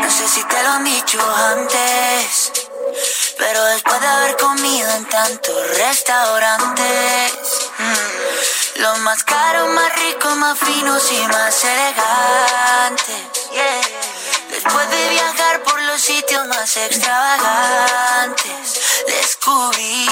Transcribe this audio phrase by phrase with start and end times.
[0.00, 2.52] No sé si te lo han dicho antes,
[3.36, 7.32] pero después de haber comido en tantos restaurantes,
[7.78, 13.16] mm, los más caros, más ricos, más finos y más elegantes.
[14.50, 20.06] Después de viajar por los sitios más extravagantes, descubrí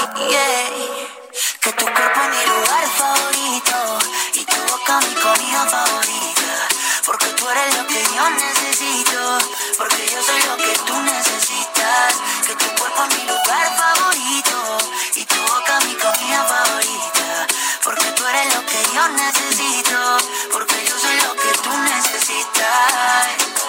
[1.61, 3.99] que tu cuerpo es mi lugar favorito
[4.33, 6.67] y tu boca mi comida favorita.
[7.05, 9.39] Porque tú eres lo que yo necesito,
[9.77, 12.15] porque yo soy lo que tú necesitas.
[12.47, 14.77] Que tu cuerpo es mi lugar favorito
[15.15, 17.47] y tu boca mi comida favorita.
[17.83, 20.17] Porque tú eres lo que yo necesito,
[20.51, 23.60] porque yo soy lo que tú necesitas.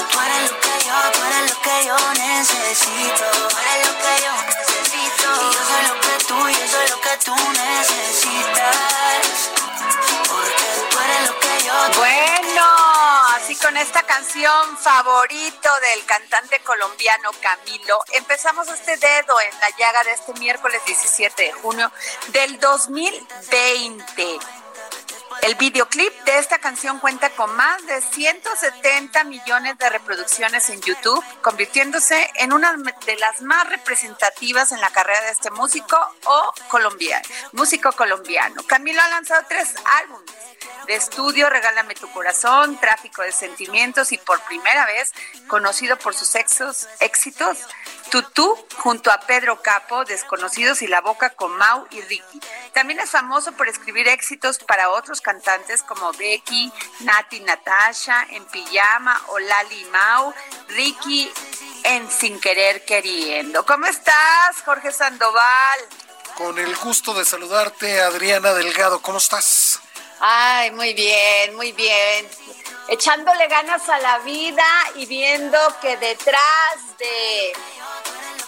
[0.00, 3.24] Tú lo que yo, tú lo que yo necesito.
[3.32, 5.28] Tú lo que yo necesito.
[5.88, 8.76] Lo que tú, yo soy lo que tú necesitas.
[11.96, 12.64] Bueno,
[13.36, 20.02] así con esta canción favorito del cantante colombiano Camilo, empezamos este dedo en la llaga
[20.04, 21.92] de este miércoles 17 de junio
[22.28, 24.38] del 2020.
[25.42, 31.24] El videoclip de esta canción cuenta con más de 170 millones de reproducciones en YouTube,
[31.40, 35.96] convirtiéndose en una de las más representativas en la carrera de este músico
[36.26, 38.62] o colombiano, músico colombiano.
[38.66, 40.30] Camilo ha lanzado tres álbumes
[40.86, 45.12] de estudio, Regálame tu corazón, Tráfico de sentimientos y por primera vez
[45.46, 47.66] conocido por sus éxitos,
[48.10, 52.40] Tutú junto a Pedro Capo, Desconocidos y La Boca con Mau y Ricky.
[52.72, 59.20] También es famoso por escribir éxitos para otros cantantes como Becky, Nati Natasha, En Pijama
[59.28, 60.34] o Lali Mau,
[60.68, 61.32] Ricky
[61.84, 63.64] en Sin Querer Queriendo.
[63.64, 65.80] ¿Cómo estás, Jorge Sandoval?
[66.36, 69.00] Con el gusto de saludarte, Adriana Delgado.
[69.02, 69.59] ¿Cómo estás?
[70.20, 72.28] Ay, muy bien, muy bien.
[72.88, 74.66] Echándole ganas a la vida
[74.96, 77.52] y viendo que detrás de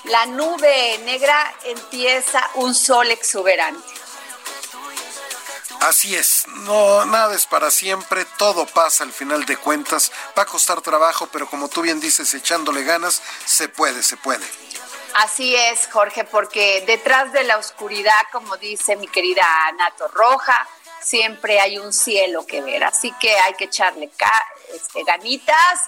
[0.04, 3.88] la nube negra empieza un sol exuberante.
[5.80, 10.46] Así es, no, nada es para siempre, todo pasa al final de cuentas, va a
[10.46, 14.46] costar trabajo, pero como tú bien dices, echándole ganas, se puede, se puede.
[15.14, 19.44] Así es, Jorge, porque detrás de la oscuridad, como dice mi querida
[19.76, 20.68] Nato Roja,
[21.02, 22.84] siempre hay un cielo que ver.
[22.84, 24.10] Así que hay que echarle
[24.74, 25.80] este, ganitas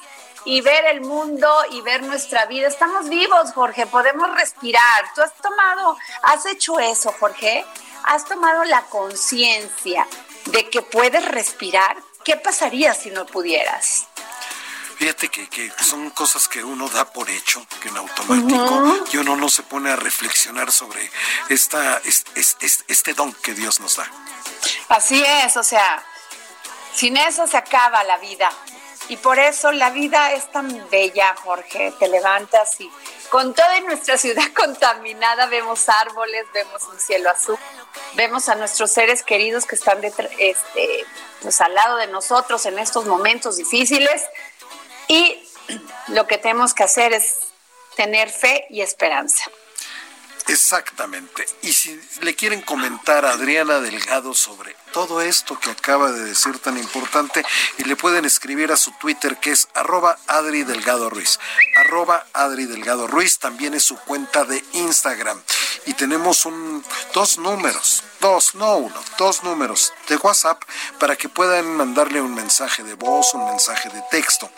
[0.44, 2.68] y ver el mundo y ver nuestra vida.
[2.68, 5.04] Estamos vivos, Jorge, podemos respirar.
[5.14, 7.64] ¿Tú has tomado, has hecho eso, Jorge?
[8.04, 10.06] ¿Has tomado la conciencia
[10.46, 11.96] de que puedes respirar?
[12.24, 14.06] ¿Qué pasaría si no pudieras?
[14.98, 19.34] Fíjate que, que son cosas que uno da por hecho, que en automático, y uno
[19.36, 21.10] no se pone a reflexionar sobre
[21.48, 24.08] esta, es- es- es- este don que Dios nos da.
[24.88, 26.04] Así es, o sea,
[26.94, 28.50] sin eso se acaba la vida.
[29.08, 31.92] Y por eso la vida es tan bella, Jorge.
[31.98, 32.90] Te levantas y
[33.28, 37.58] con toda nuestra ciudad contaminada vemos árboles, vemos un cielo azul,
[38.14, 41.06] vemos a nuestros seres queridos que están este,
[41.42, 44.22] pues, al lado de nosotros en estos momentos difíciles.
[45.08, 45.46] Y
[46.08, 47.38] lo que tenemos que hacer es
[47.96, 49.44] tener fe y esperanza.
[50.48, 51.46] Exactamente.
[51.62, 56.58] Y si le quieren comentar a Adriana Delgado sobre todo esto que acaba de decir
[56.58, 57.44] tan importante,
[57.78, 61.38] y le pueden escribir a su Twitter que es arroba Adri Delgado Ruiz.
[61.76, 65.40] Arroba Adri Delgado Ruiz también es su cuenta de Instagram.
[65.86, 70.62] Y tenemos un, dos números, dos, no uno, dos números de WhatsApp
[70.98, 74.48] para que puedan mandarle un mensaje de voz, un mensaje de texto.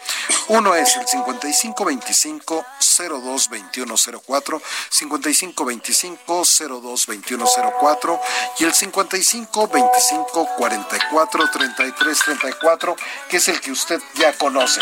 [0.47, 8.21] Uno es el 5525 022104, 5525 022104
[8.61, 12.97] y el 5525 44 33 34,
[13.29, 14.81] que es el que usted ya conoce.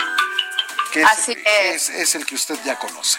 [0.92, 1.88] Que es, Así es.
[1.88, 2.00] es.
[2.00, 3.18] Es el que usted ya conoce.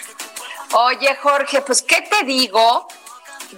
[0.73, 2.88] Oye, Jorge, pues, ¿qué te digo?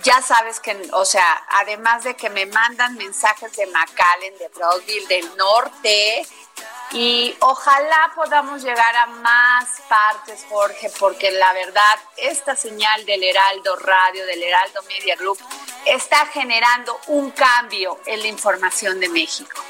[0.04, 5.08] Ya sabes que, o sea, además de que me mandan mensajes de McAllen, de Broadville,
[5.08, 6.26] del norte,
[6.92, 13.76] y ojalá podamos llegar a más partes, Jorge, porque la verdad, esta señal del Heraldo
[13.76, 15.38] Radio, del Heraldo Media Group,
[15.86, 19.62] está generando un cambio en la información de México.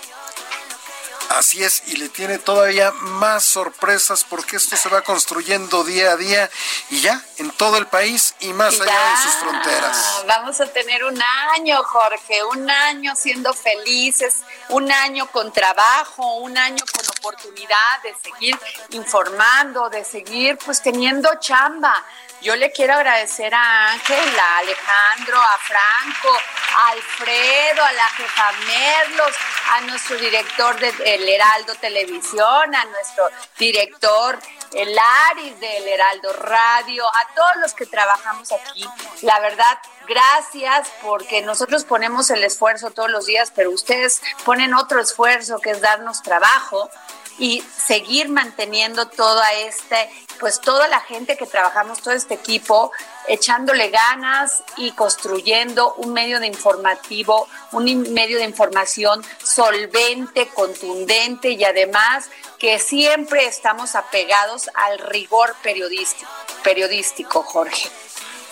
[1.29, 6.15] Así es, y le tiene todavía más sorpresas porque esto se va construyendo día a
[6.15, 6.49] día
[6.89, 10.23] y ya en todo el país y más Y allá ya, de sus fronteras.
[10.25, 11.21] Vamos a tener un
[11.53, 14.35] año, Jorge, un año siendo felices,
[14.69, 18.57] un año con trabajo, un año con oportunidad de seguir
[18.91, 22.05] informando, de seguir pues teniendo chamba.
[22.41, 26.37] Yo le quiero agradecer a Ángel, a Alejandro, a Franco,
[26.77, 29.35] a Alfredo, a la jefa Merlos,
[29.73, 33.27] a nuestro director de El Heraldo Televisión, a nuestro
[33.57, 34.39] director
[34.73, 34.95] el
[35.29, 38.85] Aris del Heraldo Radio, a todos los que trabajamos aquí.
[39.21, 39.77] La verdad,
[40.07, 45.71] gracias porque nosotros ponemos el esfuerzo todos los días, pero ustedes ponen otro esfuerzo que
[45.71, 46.89] es darnos trabajo
[47.39, 52.91] y seguir manteniendo toda este, pues toda la gente que trabajamos, todo este equipo,
[53.27, 61.63] echándole ganas y construyendo un medio de informativo, un medio de información solvente, contundente y
[61.63, 62.29] además
[62.59, 66.29] que siempre estamos apegados al rigor periodístico,
[66.63, 67.89] periodístico Jorge.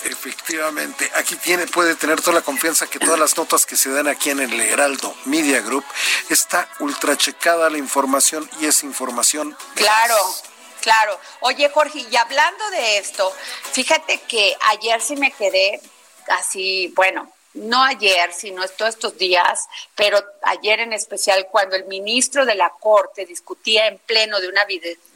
[0.06, 4.08] Efectivamente, aquí tiene, puede tener toda la confianza que todas las notas que se dan
[4.08, 5.84] aquí en el Heraldo Media Group
[6.30, 9.58] está ultra checada la información y es información.
[9.74, 10.16] Claro,
[10.82, 11.20] claro.
[11.40, 13.34] Oye, Jorge, y hablando de esto,
[13.72, 15.82] fíjate que ayer sí me quedé
[16.28, 22.46] así, bueno, no ayer, sino todos estos días, pero ayer en especial cuando el ministro
[22.46, 24.66] de la Corte discutía en pleno de una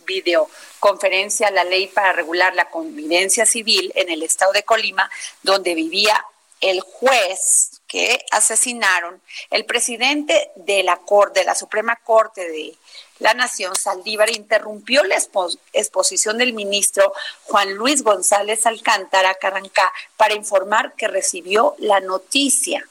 [0.09, 5.09] videoconferencia la ley para regular la convivencia civil en el estado de Colima,
[5.43, 6.25] donde vivía
[6.61, 12.75] el juez que asesinaron, el presidente de la Corte, de la Suprema Corte de
[13.19, 17.13] la Nación, Saldívar, interrumpió la expo- exposición del ministro
[17.45, 22.85] Juan Luis González Alcántara Carrancá para informar que recibió la noticia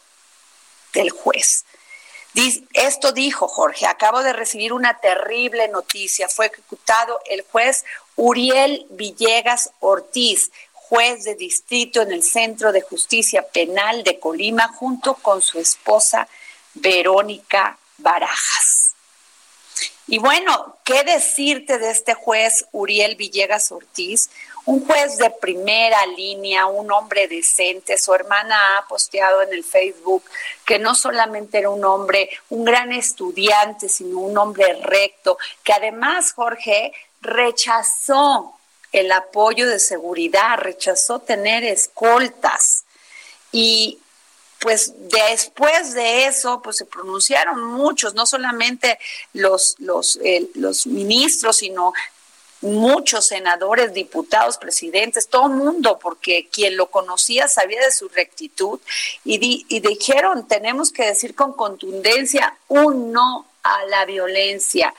[0.94, 1.64] del juez.
[2.74, 6.28] Esto dijo Jorge, acabo de recibir una terrible noticia.
[6.28, 7.84] Fue ejecutado el juez
[8.16, 15.14] Uriel Villegas Ortiz, juez de distrito en el Centro de Justicia Penal de Colima, junto
[15.14, 16.28] con su esposa
[16.74, 18.94] Verónica Barajas.
[20.06, 24.30] Y bueno, ¿qué decirte de este juez Uriel Villegas Ortiz?
[24.68, 27.96] Un juez de primera línea, un hombre decente.
[27.96, 30.22] Su hermana ha posteado en el Facebook
[30.66, 36.32] que no solamente era un hombre, un gran estudiante, sino un hombre recto, que además,
[36.32, 36.92] Jorge,
[37.22, 38.58] rechazó
[38.92, 42.84] el apoyo de seguridad, rechazó tener escoltas.
[43.50, 43.98] Y
[44.58, 48.98] pues después de eso, pues se pronunciaron muchos, no solamente
[49.32, 51.94] los, los, eh, los ministros, sino
[52.60, 58.80] muchos senadores, diputados, presidentes, todo mundo, porque quien lo conocía sabía de su rectitud
[59.24, 64.92] y, di, y dijeron, tenemos que decir con contundencia un no a la violencia.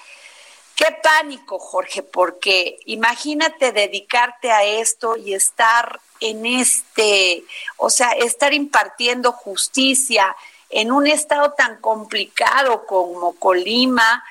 [0.75, 7.43] Qué pánico, Jorge, porque imagínate dedicarte a esto y estar en este,
[7.75, 10.35] o sea, estar impartiendo justicia
[10.69, 14.23] en un estado tan complicado como Colima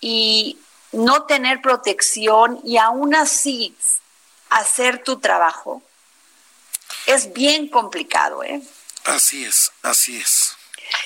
[0.00, 0.56] y
[0.92, 3.76] no tener protección y aún así
[4.48, 5.82] hacer tu trabajo.
[7.06, 8.60] Es bien complicado, ¿eh?
[9.04, 10.56] Así es, así es.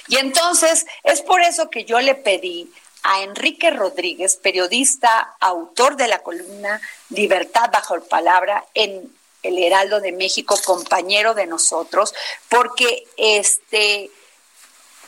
[0.09, 2.73] Y entonces es por eso que yo le pedí
[3.03, 10.13] a Enrique Rodríguez, periodista, autor de la columna Libertad bajo palabra en El Heraldo de
[10.13, 12.15] México, compañero de nosotros,
[12.49, 14.11] porque este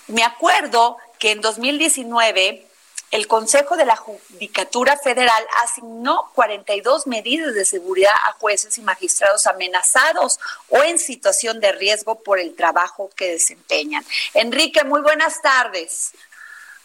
[0.09, 2.66] me acuerdo que en 2019
[3.11, 9.47] el Consejo de la Judicatura Federal asignó 42 medidas de seguridad a jueces y magistrados
[9.47, 14.05] amenazados o en situación de riesgo por el trabajo que desempeñan.
[14.35, 16.13] Enrique, muy buenas tardes.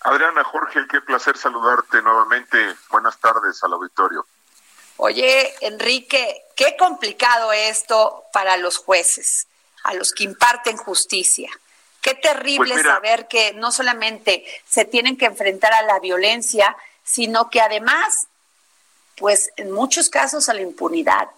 [0.01, 2.75] Adriana Jorge, qué placer saludarte nuevamente.
[2.89, 4.25] Buenas tardes al auditorio.
[4.97, 9.47] Oye, Enrique, qué complicado esto para los jueces,
[9.83, 11.49] a los que imparten justicia.
[12.01, 17.49] Qué terrible pues saber que no solamente se tienen que enfrentar a la violencia, sino
[17.49, 18.27] que además,
[19.17, 21.29] pues en muchos casos a la impunidad.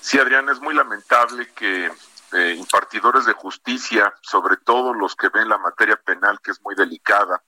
[0.00, 1.90] Sí, Adrián, es muy lamentable que
[2.32, 6.74] eh, impartidores de justicia, sobre todo los que ven la materia penal, que es muy
[6.74, 7.42] delicada,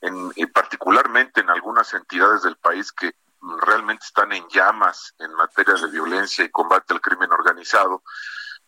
[0.00, 3.14] en, y particularmente en algunas entidades del país que
[3.60, 8.02] realmente están en llamas en materia de violencia y combate al crimen organizado,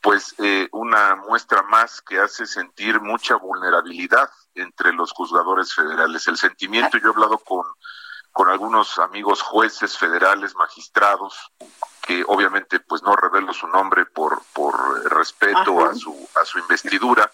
[0.03, 6.27] pues eh, una muestra más que hace sentir mucha vulnerabilidad entre los juzgadores federales.
[6.27, 7.65] El sentimiento, yo he hablado con,
[8.33, 11.53] con algunos amigos jueces federales, magistrados,
[12.03, 14.75] que obviamente pues no revelo su nombre por, por
[15.13, 17.31] respeto a su, a su investidura,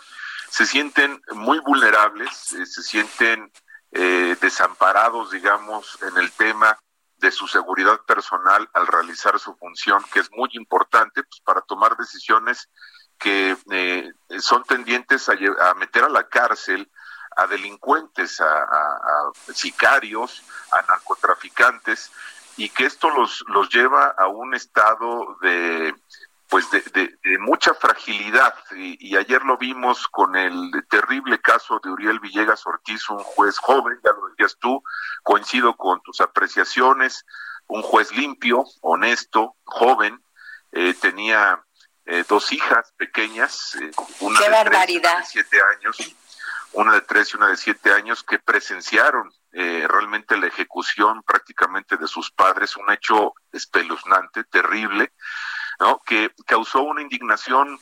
[0.50, 3.50] se sienten muy vulnerables, eh, se sienten
[3.92, 6.78] eh, desamparados, digamos, en el tema
[7.18, 11.96] de su seguridad personal al realizar su función, que es muy importante pues, para tomar
[11.96, 12.68] decisiones
[13.18, 15.34] que eh, son tendientes a,
[15.74, 16.90] meter a la cárcel
[17.36, 18.66] a delincuentes, a,
[19.52, 22.10] sicarios, a narcotraficantes,
[22.56, 25.94] y que esto los, los lleva a un estado de
[26.48, 28.54] pues de, de, mucha fragilidad.
[28.74, 33.98] Y, ayer lo vimos con el terrible caso de Uriel Villegas Ortiz, un juez joven,
[34.02, 34.82] ya lo decías tú,
[35.22, 37.24] coincido con tus apreciaciones,
[37.66, 40.22] un juez limpio, honesto, joven,
[40.72, 41.62] eh, tenía
[42.06, 43.90] eh, dos hijas pequeñas, eh,
[44.20, 46.16] una de tres una de siete años,
[46.72, 52.06] una de tres y una de siete años que presenciaron realmente la ejecución prácticamente de
[52.06, 55.12] sus padres, un hecho espeluznante, terrible,
[55.80, 56.00] ¿no?
[56.04, 57.78] Que causó una indignación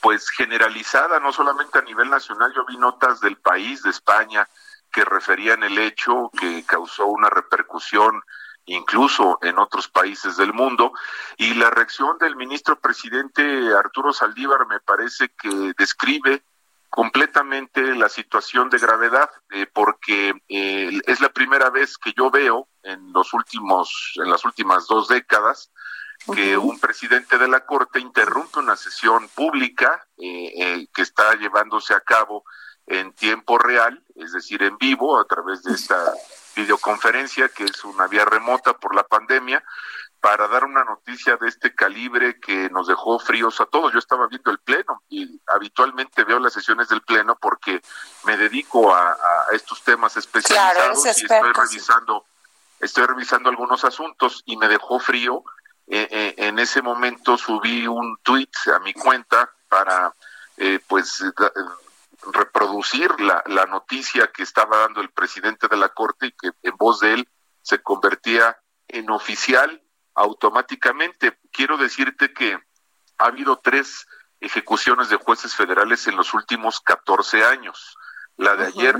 [0.00, 4.48] pues generalizada, no solamente a nivel nacional, yo vi notas del país, de España,
[4.92, 8.22] que referían el hecho que causó una repercusión
[8.66, 10.92] incluso en otros países del mundo.
[11.36, 16.42] Y la reacción del ministro presidente Arturo Saldívar me parece que describe
[16.90, 22.68] completamente la situación de gravedad, eh, porque eh, es la primera vez que yo veo
[22.82, 25.70] en los últimos, en las últimas dos décadas,
[26.34, 31.94] que un presidente de la Corte interrumpe una sesión pública eh, eh, que está llevándose
[31.94, 32.44] a cabo
[32.86, 35.96] en tiempo real, es decir, en vivo, a través de esta
[36.56, 39.62] videoconferencia, que es una vía remota por la pandemia,
[40.20, 43.92] para dar una noticia de este calibre que nos dejó fríos a todos.
[43.92, 47.80] Yo estaba viendo el Pleno y habitualmente veo las sesiones del Pleno porque
[48.24, 49.16] me dedico a,
[49.52, 52.26] estos temas especializados y estoy revisando,
[52.80, 55.44] estoy revisando algunos asuntos y me dejó frío
[55.90, 60.14] eh, eh, en ese momento subí un tweet a mi cuenta para
[60.56, 61.24] eh, pues
[62.32, 66.76] reproducir la, la noticia que estaba dando el presidente de la corte y que en
[66.76, 67.28] voz de él
[67.62, 69.82] se convertía en oficial
[70.14, 71.38] automáticamente.
[71.52, 72.58] Quiero decirte que
[73.18, 74.06] ha habido tres
[74.40, 77.96] ejecuciones de jueces federales en los últimos 14 años.
[78.36, 78.96] La de ayer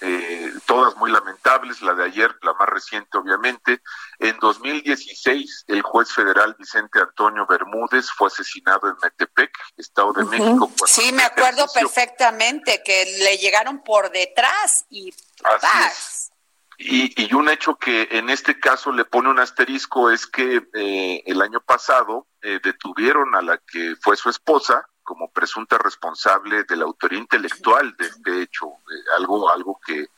[0.00, 0.35] eh,
[0.66, 3.80] todas muy lamentables, la de ayer, la más reciente obviamente.
[4.18, 10.70] En 2016, el juez federal Vicente Antonio Bermúdez fue asesinado en Metepec, Estado de México.
[10.86, 15.14] Sí, me acuerdo perfectamente que le llegaron por detrás y...
[16.78, 21.22] Y, y, un hecho que en este caso le pone un asterisco es que eh,
[21.24, 26.76] el año pasado eh, detuvieron a la que fue su esposa, como presunta responsable de
[26.76, 28.66] la autoría intelectual de este hecho,
[29.16, 30.08] algo, algo que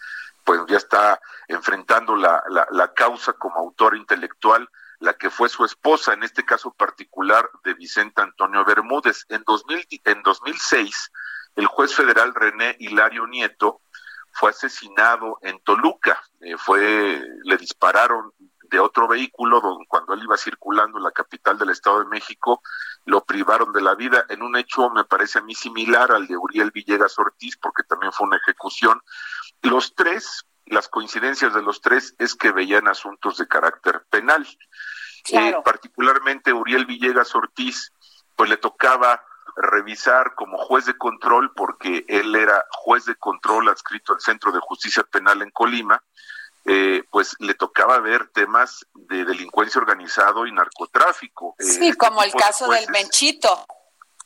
[0.49, 4.67] pues ya está enfrentando la, la, causa como autor intelectual,
[4.99, 9.26] la que fue su esposa, en este caso particular de Vicente Antonio Bermúdez.
[9.28, 11.12] En, 2000, en 2006,
[11.57, 13.83] el juez federal René Hilario Nieto
[14.33, 18.33] fue asesinado en Toluca, eh, fue, le dispararon
[18.71, 22.62] de otro vehículo cuando él iba circulando en la capital del Estado de México,
[23.05, 26.37] lo privaron de la vida en un hecho, me parece a mí, similar al de
[26.37, 29.00] Uriel Villegas Ortiz, porque también fue una ejecución.
[29.62, 34.47] Los tres, las coincidencias de los tres es que veían asuntos de carácter penal.
[35.31, 37.93] Eh, particularmente Uriel Villegas Ortiz,
[38.37, 39.23] pues le tocaba
[39.57, 44.61] revisar como juez de control, porque él era juez de control adscrito al Centro de
[44.61, 46.03] Justicia Penal en Colima,
[46.65, 51.57] eh, pues le tocaba ver temas de delincuencia organizado y narcotráfico.
[51.59, 53.67] Eh, sí, este como el caso del Menchito.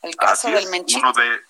[0.01, 0.99] El caso del Menchito.
[0.99, 1.41] Uno de,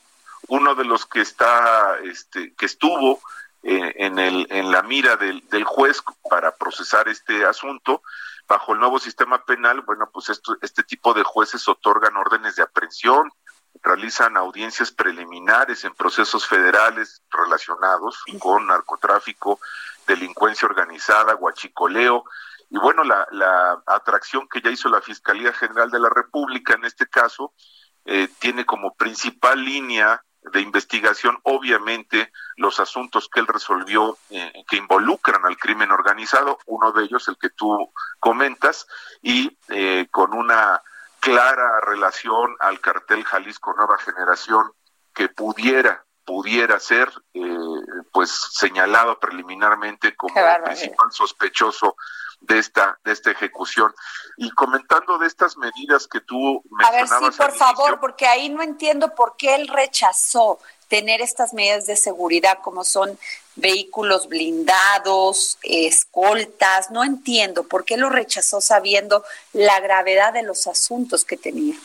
[0.47, 3.19] uno de los que está, este, que estuvo
[3.63, 8.01] eh, en, el, en la mira del, del juez para procesar este asunto.
[8.47, 12.63] Bajo el nuevo sistema penal, bueno, pues esto, este tipo de jueces otorgan órdenes de
[12.63, 13.31] aprehensión,
[13.81, 19.59] realizan audiencias preliminares en procesos federales relacionados con narcotráfico,
[20.05, 22.25] delincuencia organizada, guachicoleo.
[22.69, 26.85] Y bueno, la, la atracción que ya hizo la Fiscalía General de la República en
[26.85, 27.53] este caso
[28.05, 30.21] eh, tiene como principal línea
[30.51, 36.91] de investigación, obviamente, los asuntos que él resolvió eh, que involucran al crimen organizado, uno
[36.91, 38.87] de ellos el que tú comentas,
[39.21, 40.81] y eh, con una
[41.19, 44.71] clara relación al cartel Jalisco Nueva Generación
[45.13, 47.41] que pudiera pudiera ser eh,
[48.11, 51.95] pues señalado preliminarmente como el principal sospechoso
[52.41, 53.93] de esta de esta ejecución.
[54.37, 58.49] Y comentando de estas medidas que tú mencionabas a ver sí por favor porque ahí
[58.49, 63.17] no entiendo por qué él rechazó tener estas medidas de seguridad como son
[63.55, 71.25] vehículos blindados, escoltas, no entiendo por qué lo rechazó sabiendo la gravedad de los asuntos
[71.25, 71.75] que tenía.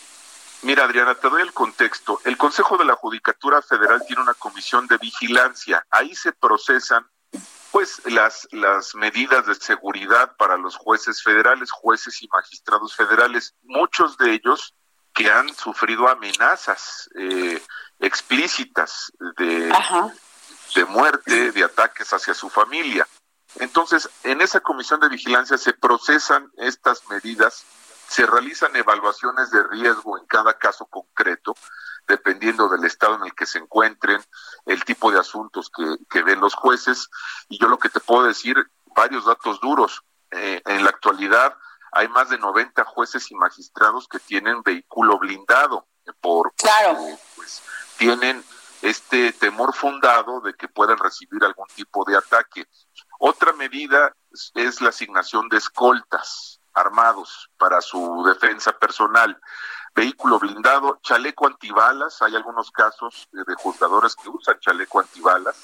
[0.62, 2.21] Mira, Adriana, te doy el contexto.
[2.25, 5.87] El Consejo de la Judicatura Federal tiene una comisión de vigilancia.
[5.91, 7.07] Ahí se procesan
[7.71, 14.17] pues las las medidas de seguridad para los jueces federales, jueces y magistrados federales, muchos
[14.17, 14.75] de ellos
[15.12, 17.62] que han sufrido amenazas eh,
[17.99, 19.73] explícitas de,
[20.75, 23.07] de muerte, de ataques hacia su familia.
[23.57, 27.65] Entonces, en esa comisión de vigilancia se procesan estas medidas,
[28.09, 31.55] se realizan evaluaciones de riesgo en cada caso concreto,
[32.07, 34.23] dependiendo del estado en el que se encuentren,
[34.65, 37.11] el tipo de asuntos que, que ven los jueces.
[37.49, 38.57] Y yo lo que te puedo decir,
[38.97, 40.03] varios datos duros.
[40.31, 41.55] Eh, en la actualidad
[41.93, 45.87] hay más de 90 jueces y magistrados que tienen vehículo blindado
[46.21, 46.99] por, claro.
[47.37, 47.62] pues,
[47.99, 48.43] tienen
[48.81, 52.67] este temor fundado de que puedan recibir algún tipo de ataque.
[53.19, 54.15] Otra medida
[54.55, 59.40] es la asignación de escoltas armados para su defensa personal,
[59.94, 65.56] vehículo blindado, chaleco antibalas, hay algunos casos de juzgadores que usan chaleco antibalas,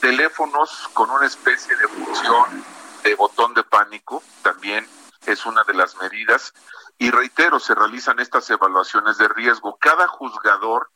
[0.00, 2.64] teléfonos con una especie de función
[3.02, 4.88] de botón de pánico, también
[5.26, 6.52] es una de las medidas,
[6.98, 9.76] y reitero, se realizan estas evaluaciones de riesgo.
[9.78, 10.90] Cada juzgador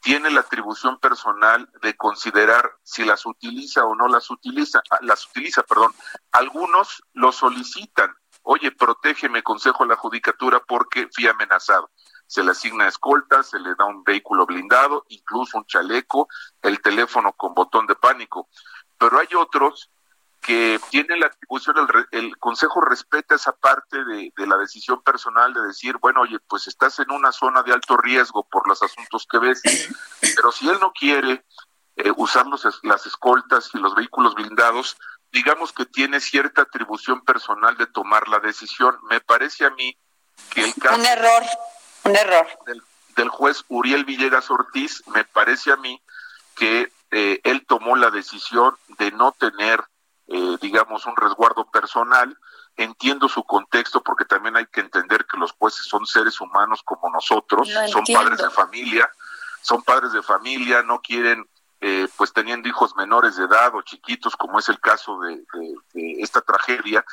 [0.00, 5.26] tiene la atribución personal de considerar si las utiliza o no las utiliza, ah, las
[5.26, 5.94] utiliza, perdón.
[6.32, 8.14] Algunos lo solicitan.
[8.50, 11.90] Oye, protégeme, consejo a la judicatura porque fui amenazado.
[12.26, 16.28] Se le asigna escolta, se le da un vehículo blindado, incluso un chaleco,
[16.62, 18.48] el teléfono con botón de pánico.
[18.96, 19.90] Pero hay otros
[20.40, 21.76] que tiene la atribución,
[22.10, 26.98] el, Consejo respeta esa parte de, la decisión personal de decir, bueno, oye, pues estás
[27.00, 29.60] en una zona de alto riesgo por los asuntos que ves,
[30.34, 31.44] pero si él no quiere
[31.96, 32.46] eh, usar
[32.82, 34.96] las escoltas y los vehículos blindados,
[35.32, 38.96] digamos que tiene cierta atribución personal de tomar la decisión.
[39.10, 39.96] Me parece a mí
[40.50, 40.96] que el caso...
[40.96, 41.42] Un error,
[42.04, 42.46] un error.
[42.66, 42.82] Del,
[43.16, 46.00] del juez Uriel Villegas Ortiz, me parece a mí
[46.54, 49.84] que eh, él tomó la decisión de no tener
[50.30, 52.36] eh, digamos, un resguardo personal.
[52.76, 57.10] Entiendo su contexto porque también hay que entender que los jueces son seres humanos como
[57.10, 59.10] nosotros, son padres de familia,
[59.62, 61.48] son padres de familia, no quieren,
[61.80, 65.44] eh, pues teniendo hijos menores de edad o chiquitos, como es el caso de,
[66.20, 67.04] esta tragedia,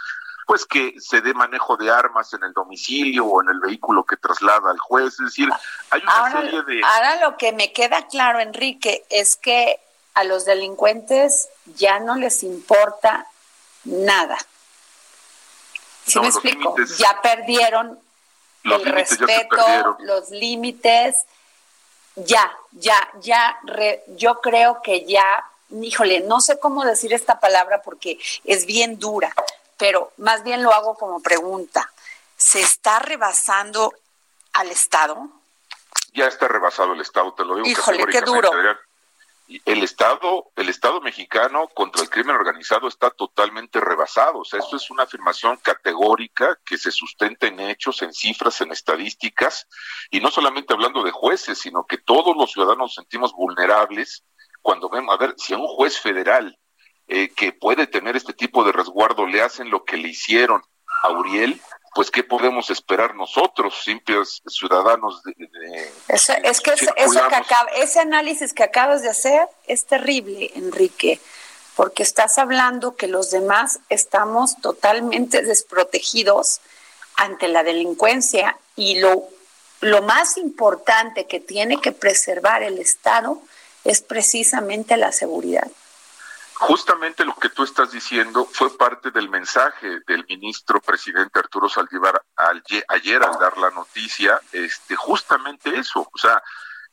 [0.48, 4.18] pues que se dé manejo de armas en el domicilio o en el vehículo que
[4.18, 5.14] traslada al juez.
[5.14, 5.50] Es decir,
[5.92, 6.82] hay una serie de...
[6.84, 9.80] Ahora lo que me queda claro, Enrique, es que
[10.16, 13.28] a los delincuentes ya no les importa
[13.84, 14.38] nada.
[16.06, 16.76] ¿Sí me explico?
[16.98, 18.00] ya perdieron
[18.64, 21.26] el respeto, los límites,
[22.16, 23.60] ya, ya, ya,
[24.08, 29.34] yo creo que ya, híjole, no sé cómo decir esta palabra porque es bien dura,
[29.78, 31.92] pero más bien lo hago como pregunta.
[32.38, 33.94] ¿Se está rebasando
[34.54, 35.30] al Estado?
[36.14, 37.68] Ya está rebasado el Estado, te lo digo.
[37.68, 38.52] Híjole, qué duro
[39.48, 44.40] el Estado, el Estado mexicano contra el crimen organizado está totalmente rebasado.
[44.40, 48.72] O sea, eso es una afirmación categórica que se sustenta en hechos, en cifras, en
[48.72, 49.68] estadísticas,
[50.10, 54.24] y no solamente hablando de jueces, sino que todos los ciudadanos nos sentimos vulnerables
[54.62, 56.58] cuando vemos, a ver, si a un juez federal
[57.08, 60.64] eh, que puede tener este tipo de resguardo le hacen lo que le hicieron
[61.04, 61.62] a Uriel,
[61.96, 65.34] pues qué podemos esperar nosotros, simples ciudadanos de,
[66.10, 66.94] eso, es que eso
[67.30, 71.20] que acaba, ese análisis que acabas de hacer es terrible, Enrique,
[71.76, 76.62] porque estás hablando que los demás estamos totalmente desprotegidos
[77.16, 79.30] ante la delincuencia y lo
[79.82, 83.42] lo más importante que tiene que preservar el Estado
[83.84, 85.68] es precisamente la seguridad.
[86.56, 92.22] Justamente lo que tú estás diciendo fue parte del mensaje del ministro presidente Arturo Saldívar
[92.88, 96.42] ayer al dar la noticia, este, justamente eso, o sea,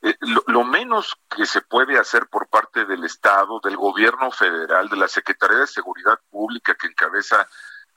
[0.02, 4.96] eh, lo, menos que se puede hacer por parte del Estado, del gobierno federal, de
[4.96, 7.46] la Secretaría de Seguridad Pública que encabeza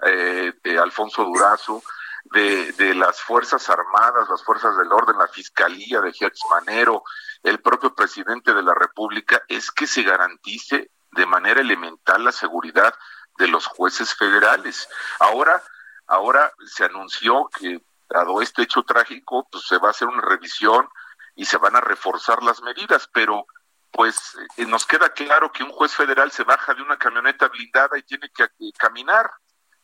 [0.05, 1.81] eh, Alfonso Durazo,
[2.25, 7.03] de, de, las Fuerzas Armadas, las Fuerzas del Orden, la Fiscalía de Gertz Manero,
[7.41, 12.93] el propio presidente de la República, es que se garantice de manera elemental la seguridad
[13.37, 14.87] de los jueces federales.
[15.19, 15.61] Ahora,
[16.07, 20.87] ahora se anunció que dado este hecho trágico, pues se va a hacer una revisión
[21.35, 23.45] y se van a reforzar las medidas, pero
[23.91, 27.97] pues eh, nos queda claro que un juez federal se baja de una camioneta blindada
[27.97, 28.47] y tiene que
[28.77, 29.31] caminar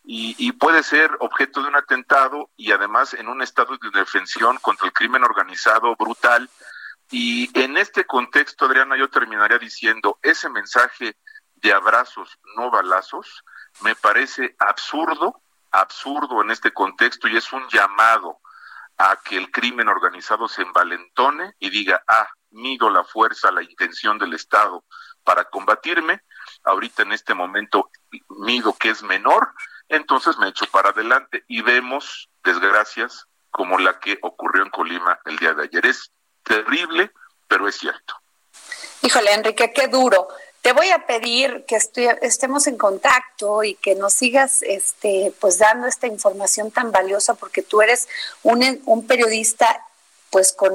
[0.04, 4.58] y, y, puede ser objeto de un atentado y además en un estado de defensión
[4.58, 6.50] contra el crimen organizado brutal
[7.12, 11.18] y en este contexto, Adriana, yo terminaría diciendo, ese mensaje
[11.56, 13.44] de abrazos, no balazos,
[13.82, 18.40] me parece absurdo, absurdo en este contexto y es un llamado
[18.98, 24.18] a que el crimen organizado se envalentone y diga, ah, mido la fuerza, la intención
[24.18, 24.84] del Estado
[25.24, 26.22] para combatirme,
[26.64, 27.90] ahorita en este momento
[28.30, 29.54] mido que es menor,
[29.88, 35.38] entonces me echo para adelante y vemos desgracias como la que ocurrió en Colima el
[35.38, 35.86] día de ayer.
[35.86, 36.12] Es
[36.44, 37.12] terrible,
[37.48, 38.16] pero es cierto.
[39.02, 40.28] Híjole, Enrique, qué duro.
[40.62, 41.80] Te voy a pedir que
[42.22, 47.64] estemos en contacto y que nos sigas este, pues dando esta información tan valiosa porque
[47.64, 48.08] tú eres
[48.44, 49.84] un, periodista
[50.30, 50.72] pues con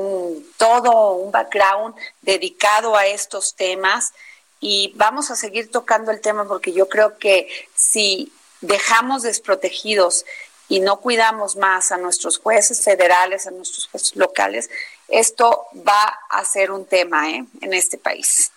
[0.57, 4.13] todo un background dedicado a estos temas
[4.61, 10.25] y vamos a seguir tocando el tema porque yo creo que si dejamos desprotegidos
[10.69, 14.69] y no cuidamos más a nuestros jueces federales, a nuestros jueces locales,
[15.09, 17.45] esto va a ser un tema ¿eh?
[17.61, 18.53] en este país.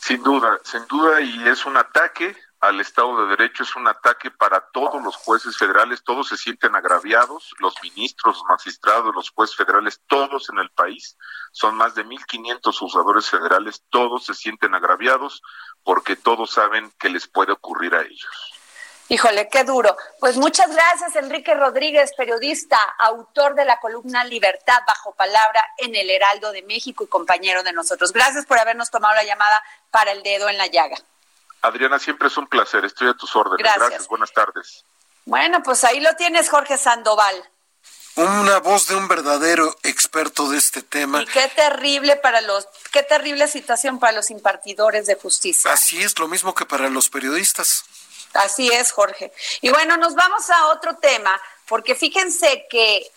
[0.00, 4.30] Sin duda, sin duda, y es un ataque al Estado de Derecho, es un ataque
[4.30, 9.56] para todos los jueces federales, todos se sienten agraviados, los ministros, los magistrados, los jueces
[9.56, 11.16] federales, todos en el país,
[11.50, 15.42] son más de 1.500 juzgadores federales, todos se sienten agraviados
[15.82, 18.61] porque todos saben que les puede ocurrir a ellos.
[19.12, 19.94] Híjole, qué duro.
[20.20, 26.08] Pues muchas gracias, Enrique Rodríguez, periodista, autor de la columna Libertad bajo palabra en el
[26.08, 28.10] Heraldo de México y compañero de nosotros.
[28.10, 30.96] Gracias por habernos tomado la llamada para el dedo en la llaga.
[31.60, 32.86] Adriana, siempre es un placer.
[32.86, 33.58] Estoy a tus órdenes.
[33.58, 33.86] Gracias.
[33.86, 34.08] gracias.
[34.08, 34.82] Buenas tardes.
[35.26, 37.50] Bueno, pues ahí lo tienes, Jorge Sandoval.
[38.14, 41.20] Una voz de un verdadero experto de este tema.
[41.20, 45.70] Y qué terrible para los, qué terrible situación para los impartidores de justicia.
[45.70, 47.84] Así es, lo mismo que para los periodistas.
[48.34, 49.32] Así es, Jorge.
[49.60, 53.10] Y bueno, nos vamos a otro tema, porque fíjense que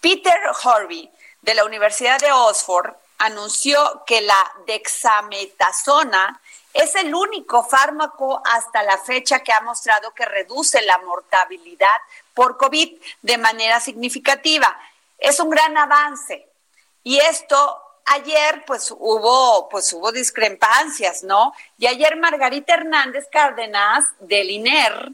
[0.00, 6.40] Peter Harvey de la Universidad de Oxford anunció que la dexametasona
[6.72, 12.00] es el único fármaco hasta la fecha que ha mostrado que reduce la mortalidad
[12.32, 14.76] por COVID de manera significativa.
[15.18, 16.48] Es un gran avance.
[17.04, 21.52] Y esto ayer pues hubo pues hubo discrepancias, ¿no?
[21.78, 25.12] Y ayer Margarita Hernández Cárdenas del INER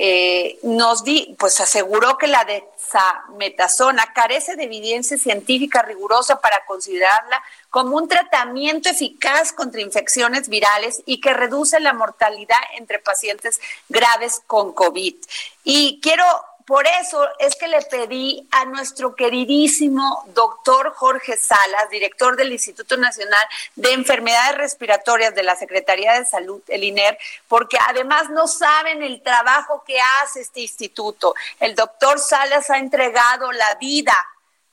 [0.00, 7.42] eh, nos di, pues aseguró que la dexametasona carece de evidencia científica rigurosa para considerarla
[7.68, 14.40] como un tratamiento eficaz contra infecciones virales y que reduce la mortalidad entre pacientes graves
[14.46, 15.16] con COVID.
[15.64, 16.24] Y quiero
[16.68, 22.98] por eso es que le pedí a nuestro queridísimo doctor Jorge Salas, director del Instituto
[22.98, 23.40] Nacional
[23.74, 27.16] de Enfermedades Respiratorias de la Secretaría de Salud, el INER,
[27.48, 31.34] porque además no saben el trabajo que hace este instituto.
[31.58, 34.14] El doctor Salas ha entregado la vida,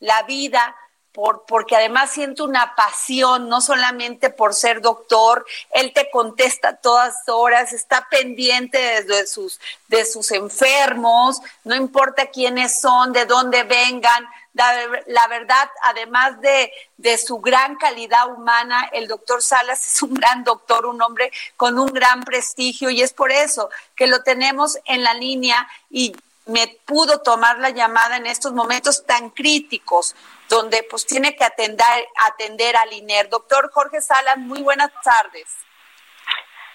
[0.02, 0.76] la vida
[1.16, 7.16] por, porque además siento una pasión, no solamente por ser doctor, él te contesta todas
[7.28, 14.28] horas, está pendiente de sus, de sus enfermos, no importa quiénes son, de dónde vengan.
[14.54, 20.44] La, verdad, además de, de su gran calidad humana, el doctor Salas es un gran
[20.44, 25.04] doctor, un hombre con un gran prestigio y es por eso que lo tenemos en
[25.04, 30.16] la línea y me pudo tomar la llamada en estos momentos tan críticos
[30.50, 31.86] donde pues tiene que atender,
[32.28, 33.30] atender al INER.
[33.30, 35.48] Doctor Jorge Salas, muy buenas tardes.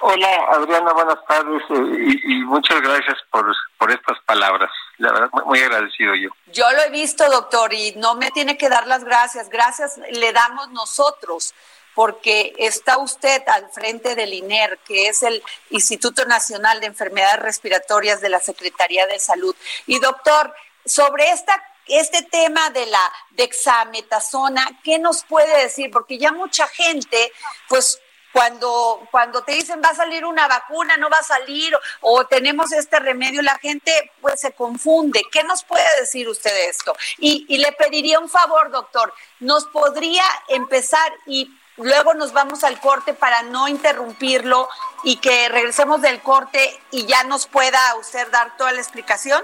[0.02, 4.70] Hola Adriana, buenas tardes eh, y, muchas gracias por, por estas palabras.
[4.96, 6.30] La verdad, muy, muy agradecido yo.
[6.46, 9.50] Yo lo he visto, doctor, y no me tiene que dar las gracias.
[9.50, 11.54] Gracias le damos nosotros
[11.94, 18.22] porque está usted al frente del INER, que es el Instituto Nacional de Enfermedades Respiratorias
[18.22, 19.54] de la Secretaría de Salud.
[19.86, 20.54] Y doctor,
[20.86, 25.90] sobre esta este tema de la dexametasona, ¿qué nos puede decir?
[25.90, 27.32] Porque ya mucha gente,
[27.68, 28.00] pues
[28.32, 32.72] cuando, cuando te dicen va a salir una vacuna, no va a salir, o, tenemos
[32.72, 35.22] este remedio, la gente pues se confunde.
[35.32, 36.94] ¿Qué nos puede decir usted de esto?
[37.18, 42.78] Y, y le pediría un favor, doctor, ¿nos podría empezar y luego nos vamos al
[42.80, 44.68] corte para no interrumpirlo
[45.02, 49.42] y que regresemos del corte y ya nos pueda usted dar toda la explicación?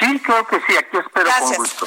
[0.00, 1.86] Sí, creo que sí, aquí espero con gusto.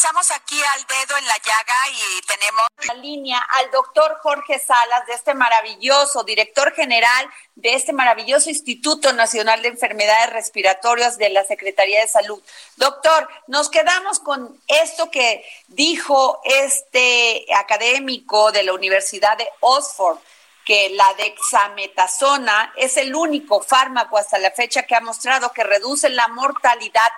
[0.00, 5.06] Estamos aquí al dedo en la llaga y tenemos la línea al doctor Jorge Salas
[5.06, 11.44] de este maravilloso, director general de este maravilloso Instituto Nacional de Enfermedades Respiratorias de la
[11.44, 12.42] Secretaría de Salud.
[12.76, 20.16] Doctor, nos quedamos con esto que dijo este académico de la Universidad de Oxford
[20.64, 26.08] que la dexametasona es el único fármaco hasta la fecha que ha mostrado que reduce
[26.08, 27.12] la mortalidad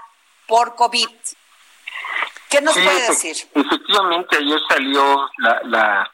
[0.48, 1.08] por COVID.
[2.48, 3.36] ¿Qué nos puede decir?
[3.54, 6.10] Efectivamente, ayer salió la,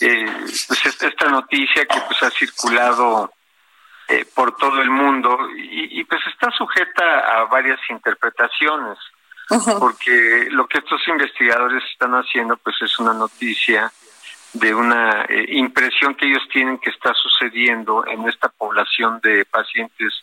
[0.00, 0.26] eh,
[0.66, 3.32] pues esta noticia que pues ha circulado
[4.08, 8.98] eh, por todo el mundo y, pues está sujeta a varias interpretaciones,
[9.78, 13.92] porque lo que estos investigadores están haciendo pues es una noticia
[14.54, 20.14] de una eh, impresión que ellos tienen que está sucediendo en esta población de pacientes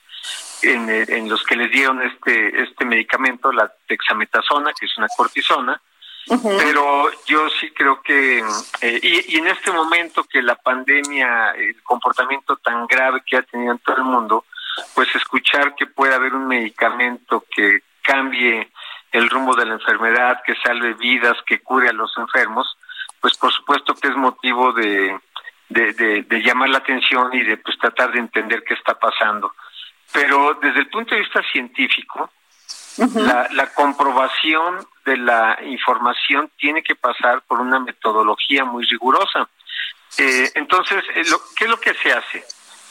[0.63, 5.81] eh, en, los que les dieron este este medicamento, la dexametasona, que es una cortisona,
[6.27, 8.43] pero yo sí creo que,
[8.81, 13.73] eh, y, en este momento que la pandemia, el comportamiento tan grave que ha tenido
[13.73, 14.45] en todo el mundo,
[14.93, 18.69] pues escuchar que puede haber un medicamento que cambie
[19.11, 22.77] el rumbo de la enfermedad, que salve vidas, que cure a los enfermos,
[23.19, 25.19] pues por supuesto que es motivo de,
[25.69, 29.53] de, de llamar la atención y de pues tratar de entender qué está pasando.
[30.11, 32.29] Pero desde el punto de vista científico,
[32.97, 39.47] la, la, comprobación de la información tiene que pasar por una metodología muy rigurosa.
[40.17, 41.23] Eh, entonces, eh,
[41.55, 42.43] ¿qué es lo que se hace?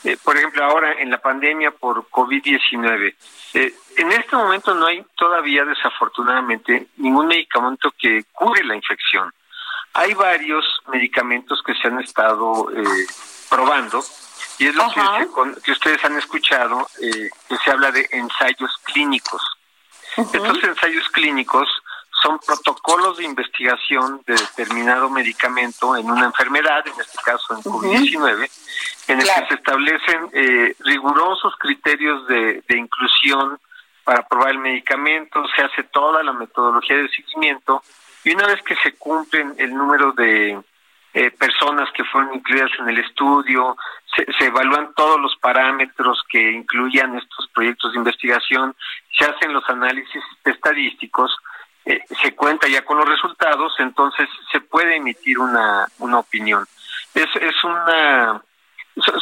[0.04, 3.14] Eh, por ejemplo, ahora en la pandemia por COVID-19,
[3.52, 9.30] en este momento no hay todavía, desafortunadamente, ningún medicamento que cure la infección.
[9.92, 12.70] Hay varios medicamentos que se han estado
[13.50, 14.02] probando
[14.60, 14.84] y es lo
[15.62, 19.42] que, ustedes han escuchado, eh, que se habla de ensayos clínicos.
[20.18, 21.66] Estos ensayos clínicos
[22.22, 28.50] son protocolos de investigación de determinado medicamento en una enfermedad, en este caso en COVID-19,
[29.08, 33.58] en el que se establecen eh, rigurosos criterios de, de inclusión
[34.04, 37.82] para probar el medicamento, se hace toda la metodología de seguimiento
[38.24, 40.60] y una vez que se cumplen el número de
[41.12, 43.76] eh, personas que fueron incluidas en el estudio,
[44.14, 48.76] se, evalúan todos los parámetros que incluyan estos proyectos de investigación,
[49.18, 51.36] se hacen los análisis estadísticos,
[51.84, 56.64] eh, se cuenta ya con los resultados, entonces se puede emitir una, una opinión.
[57.14, 58.42] Es, es una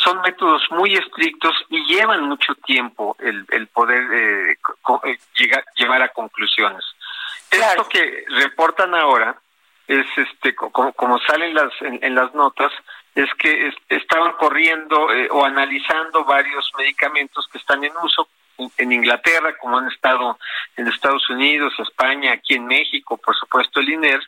[0.03, 4.59] son métodos muy estrictos y llevan mucho tiempo el, el poder eh,
[5.37, 6.85] llegar, llevar a conclusiones.
[7.51, 9.38] Esto que reportan ahora
[9.88, 12.70] es este como, como salen las en, las notas
[13.14, 18.29] es que estaban corriendo eh, o analizando varios medicamentos que están en uso
[18.77, 20.38] en, Inglaterra como han estado
[20.77, 24.20] en Estados Unidos España aquí en México por supuesto el INER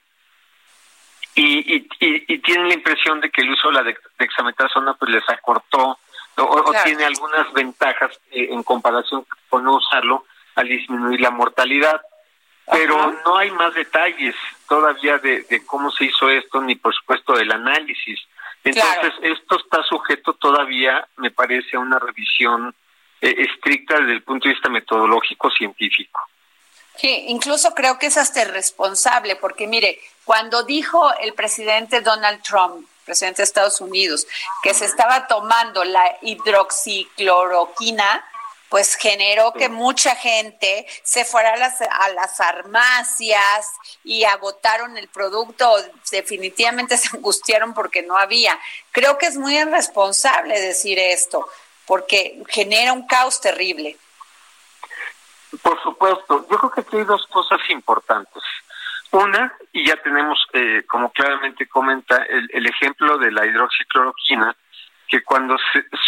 [1.35, 5.29] y, y, y, tienen la impresión de que el uso de la dexametasona pues les
[5.29, 5.99] acortó
[6.37, 12.01] o, tiene algunas ventajas eh, en comparación con no usarlo al disminuir la mortalidad
[12.71, 14.35] pero no hay más detalles
[14.69, 18.21] todavía de, cómo se hizo esto, ni por supuesto del análisis.
[18.63, 22.75] Entonces, esto está sujeto todavía, me parece, a una revisión
[23.21, 26.21] eh, estricta desde el punto de vista metodológico científico.
[26.97, 32.87] Sí, incluso creo que es hasta responsable, porque mire, cuando dijo el presidente Donald Trump,
[33.05, 34.27] presidente de Estados Unidos,
[34.63, 38.25] que se estaba tomando la hidroxicloroquina,
[38.71, 43.67] pues generó que mucha gente se fuera a las, a las farmacias
[44.05, 45.69] y agotaron el producto,
[46.11, 48.59] definitivamente se angustiaron porque no había.
[48.93, 51.47] Creo que es muy irresponsable decir esto,
[51.85, 53.99] porque genera un caos terrible.
[55.63, 58.43] Por supuesto, yo creo que aquí hay dos cosas importantes.
[59.11, 64.55] Una, y ya tenemos, eh, como claramente comenta, el, ejemplo de la hidroxicloroquina,
[65.11, 65.57] que cuando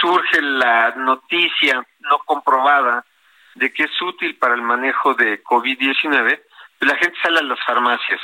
[0.01, 3.05] surge la noticia no comprobada
[3.55, 6.41] de que es útil para el manejo de COVID-19,
[6.81, 8.21] la gente sale a las farmacias.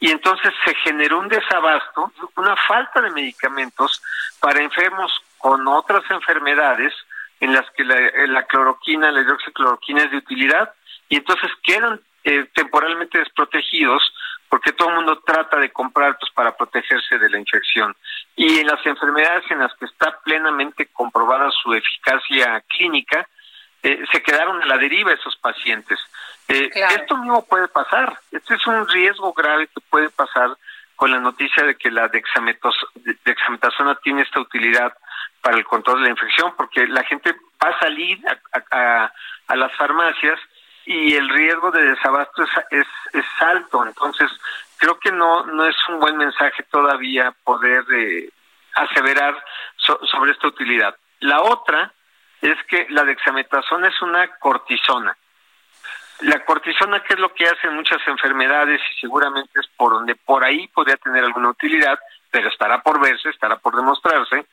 [0.00, 4.02] Y entonces se generó un desabasto, una falta de medicamentos
[4.40, 6.92] para enfermos con otras enfermedades
[7.40, 10.72] en las que la, la cloroquina, la hidroxicloroquina es de utilidad,
[11.08, 14.02] y entonces quedan eh, temporalmente desprotegidos
[14.48, 17.94] porque todo el mundo trata de comprar pues, para protegerse de la infección.
[18.36, 23.28] Y en las enfermedades en las que está plenamente comprobada su eficacia clínica,
[23.82, 25.98] eh, se quedaron a la deriva esos pacientes.
[26.48, 28.18] Eh, esto mismo puede pasar.
[28.32, 30.56] Este es un riesgo grave que puede pasar
[30.96, 34.94] con la noticia de que la dexametasona tiene esta utilidad
[35.40, 38.20] para el control de la infección, porque la gente va a salir
[38.70, 39.12] a,
[39.48, 40.38] a las farmacias
[40.86, 43.84] y el riesgo de desabasto es, es, alto.
[43.84, 44.30] Entonces,
[44.76, 48.30] creo que no, no es un buen mensaje todavía poder eh,
[48.74, 49.42] aseverar
[49.76, 50.96] sobre esta utilidad.
[51.20, 51.92] La otra
[52.40, 55.16] es que la dexametasona es una cortisona.
[56.20, 60.14] La cortisona, ¿qué es lo que hace en muchas enfermedades y seguramente es por donde
[60.14, 61.98] por ahí podría tener alguna utilidad,
[62.34, 64.44] pero estará por verse, estará por demostrarse,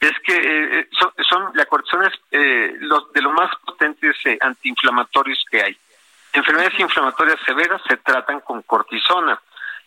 [0.00, 0.88] es que eh, eh,
[1.28, 5.78] son, la cortisona es eh, los, de los más potentes antiinflamatorios que hay.
[6.32, 9.40] Enfermedades inflamatorias severas se tratan con cortisona.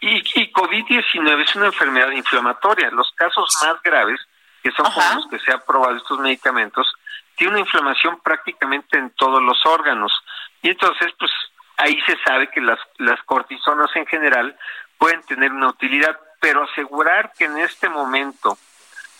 [0.00, 2.88] y COVID-19 es una enfermedad inflamatoria.
[2.92, 4.20] Los casos más graves,
[4.62, 6.86] que son con los que se han probado estos medicamentos,
[7.34, 10.12] tiene una inflamación prácticamente en todos los órganos.
[10.62, 11.32] Y entonces, pues
[11.78, 14.56] ahí se sabe que las, las cortisonas en general
[14.98, 18.58] pueden tener una utilidad, pero asegurar que en este momento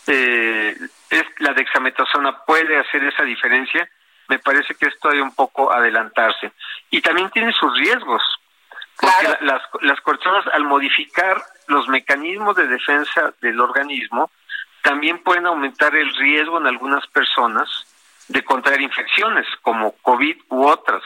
[0.07, 0.75] eh,
[1.09, 3.87] es, la dexametasona puede hacer esa diferencia,
[4.27, 6.51] me parece que esto hay un poco adelantarse.
[6.89, 8.21] Y también tiene sus riesgos,
[8.99, 14.29] porque las, las cortisonas al modificar los mecanismos de defensa del organismo,
[14.81, 17.67] también pueden aumentar el riesgo en algunas personas
[18.27, 21.01] de contraer infecciones como COVID u otras.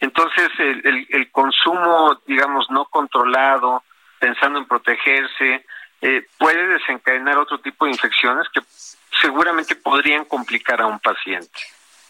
[0.00, 3.82] Entonces, el, el consumo, digamos, no controlado,
[4.24, 5.66] pensando en protegerse,
[6.00, 8.62] eh, puede desencadenar otro tipo de infecciones que
[9.20, 11.60] seguramente podrían complicar a un paciente.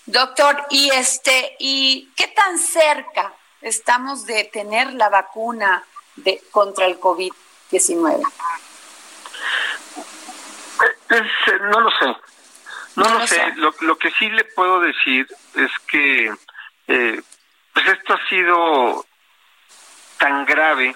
[0.07, 5.83] Doctor, y este, ¿y qué tan cerca estamos de tener la vacuna
[6.15, 8.23] de contra el COVID-19?
[11.11, 11.23] Eh, eh,
[11.63, 12.17] no lo sé.
[12.95, 13.55] No, lo, sé.
[13.57, 16.33] Lo, que sí le puedo decir es que
[16.87, 19.05] pues esto ha sido
[20.19, 20.95] tan grave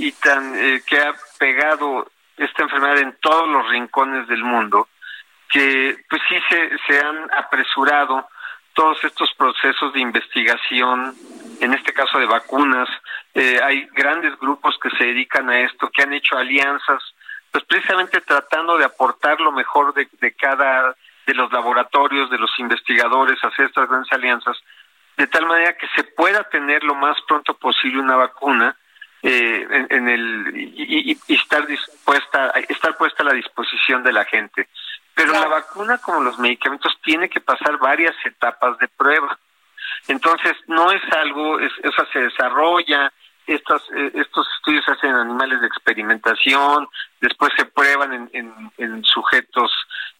[0.00, 4.88] y tan eh, que ha pegado esta enfermedad en todos los rincones del mundo
[5.50, 8.28] que pues sí se, se han apresurado
[8.72, 11.14] todos estos procesos de investigación,
[11.60, 12.88] en este caso de vacunas,
[13.34, 17.02] eh, hay grandes grupos que se dedican a esto, que han hecho alianzas,
[17.50, 20.94] pues precisamente tratando de aportar lo mejor de, de cada
[21.26, 24.56] de los laboratorios, de los investigadores, hacer estas grandes alianzas,
[25.16, 28.76] de tal manera que se pueda tener lo más pronto posible una vacuna
[29.22, 34.68] eh, en, el y, estar dispuesta estar puesta a la disposición de la gente.
[35.14, 39.38] Pero la vacuna como los medicamentos tiene que pasar varias etapas de prueba.
[40.08, 43.12] Entonces no es algo es, o sea se desarrolla
[43.46, 46.88] estos eh, estos estudios se hacen en animales de experimentación
[47.20, 49.70] después se prueban en, en, en sujetos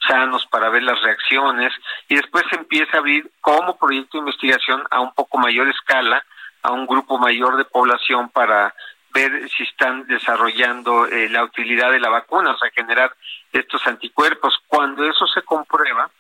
[0.07, 1.73] sanos para ver las reacciones
[2.09, 6.23] y después se empieza a abrir como proyecto de investigación a un poco mayor escala
[6.63, 8.75] a un grupo mayor de población para
[9.13, 13.13] ver si están desarrollando eh, la utilidad de la vacuna, o sea, generar
[13.53, 14.55] estos anticuerpos.
[14.67, 16.11] Cuando eso se comprueba,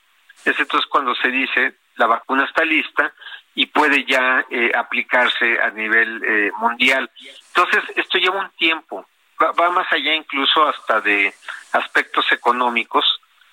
[0.44, 3.12] es entonces cuando se dice la vacuna está lista
[3.55, 7.11] y puede ya eh, aplicarse a nivel eh, mundial.
[7.48, 9.07] Entonces, esto lleva un tiempo,
[9.40, 11.35] va, va, más allá incluso hasta de
[11.72, 13.05] aspectos económicos,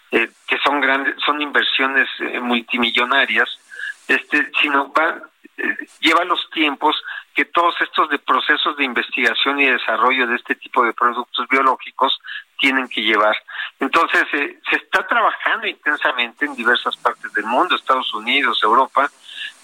[0.09, 2.07] que son grandes, son inversiones
[2.41, 3.49] multimillonarias,
[4.07, 5.19] este, sino va,
[5.99, 6.95] lleva los tiempos
[7.33, 12.19] que todos estos de procesos de investigación y desarrollo de este tipo de productos biológicos
[12.57, 13.35] tienen que llevar.
[13.79, 19.09] Entonces, eh, se está trabajando intensamente en diversas partes del mundo, Estados Unidos, Europa,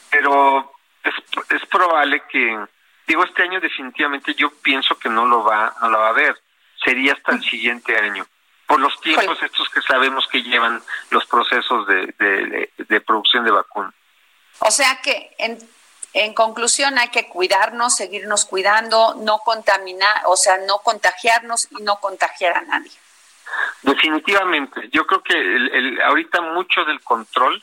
[0.09, 1.13] pero es,
[1.49, 2.59] es probable que,
[3.07, 6.39] digo, este año definitivamente yo pienso que no lo va, no lo va a haber.
[6.83, 8.25] Sería hasta el siguiente año,
[8.67, 13.51] por los tiempos estos que sabemos que llevan los procesos de, de, de producción de
[13.51, 13.93] vacunas.
[14.59, 15.57] O sea que en
[16.13, 21.99] en conclusión, hay que cuidarnos, seguirnos cuidando, no contaminar, o sea, no contagiarnos y no
[21.99, 22.91] contagiar a nadie.
[23.81, 27.61] Definitivamente, yo creo que el, ahorita mucho del control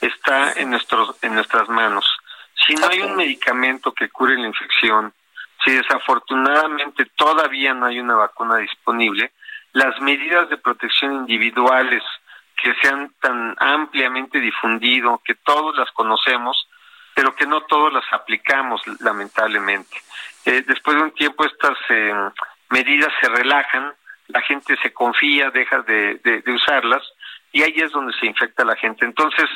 [0.00, 2.06] está en nuestros en nuestras manos.
[2.66, 5.12] Si no hay un medicamento que cure la infección,
[5.64, 9.32] si desafortunadamente todavía no hay una vacuna disponible,
[9.72, 12.02] las medidas de protección individuales
[12.62, 16.65] que se han tan ampliamente difundido, que todos las conocemos,
[17.16, 19.96] pero que no todos las aplicamos, lamentablemente.
[20.44, 22.12] Eh, después de un tiempo estas eh,
[22.68, 23.94] medidas se relajan,
[24.28, 27.02] la gente se confía, deja de, de, usarlas
[27.52, 29.06] y ahí es donde se infecta la gente.
[29.06, 29.48] Entonces,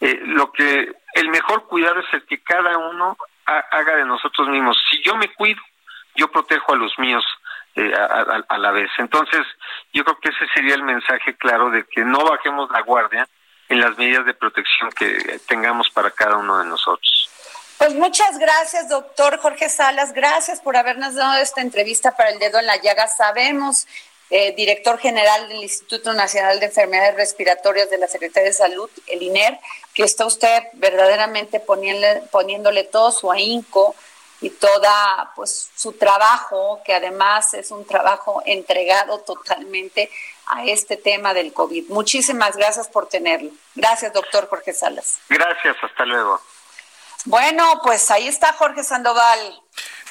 [0.00, 3.16] eh, lo que el mejor cuidado es el que cada uno
[3.46, 4.78] haga de nosotros mismos.
[4.88, 5.60] Si yo me cuido,
[6.14, 7.24] yo protejo a los míos
[7.74, 7.92] eh,
[8.48, 8.90] a, la vez.
[8.98, 9.44] Entonces,
[9.92, 13.26] yo creo que ese sería el mensaje claro de que no bajemos la guardia
[13.68, 17.30] en las medidas de protección que tengamos para cada uno de nosotros.
[17.78, 20.12] Pues muchas gracias, doctor Jorge Salas.
[20.12, 23.06] Gracias por habernos dado esta entrevista para el dedo en la llaga.
[23.06, 23.86] Sabemos
[24.30, 29.22] eh, director general del Instituto Nacional de Enfermedades Respiratorias de la Secretaría de Salud, el
[29.22, 29.58] INER,
[29.94, 33.94] que está usted verdaderamente poniéndole, poniéndole todo su ahínco
[34.40, 40.10] y toda pues su trabajo, que además es un trabajo entregado totalmente
[40.48, 41.88] a este tema del COVID.
[41.88, 43.50] Muchísimas gracias por tenerlo.
[43.74, 45.18] Gracias, doctor Jorge Salas.
[45.28, 46.40] Gracias, hasta luego.
[47.24, 49.60] Bueno, pues ahí está Jorge Sandoval.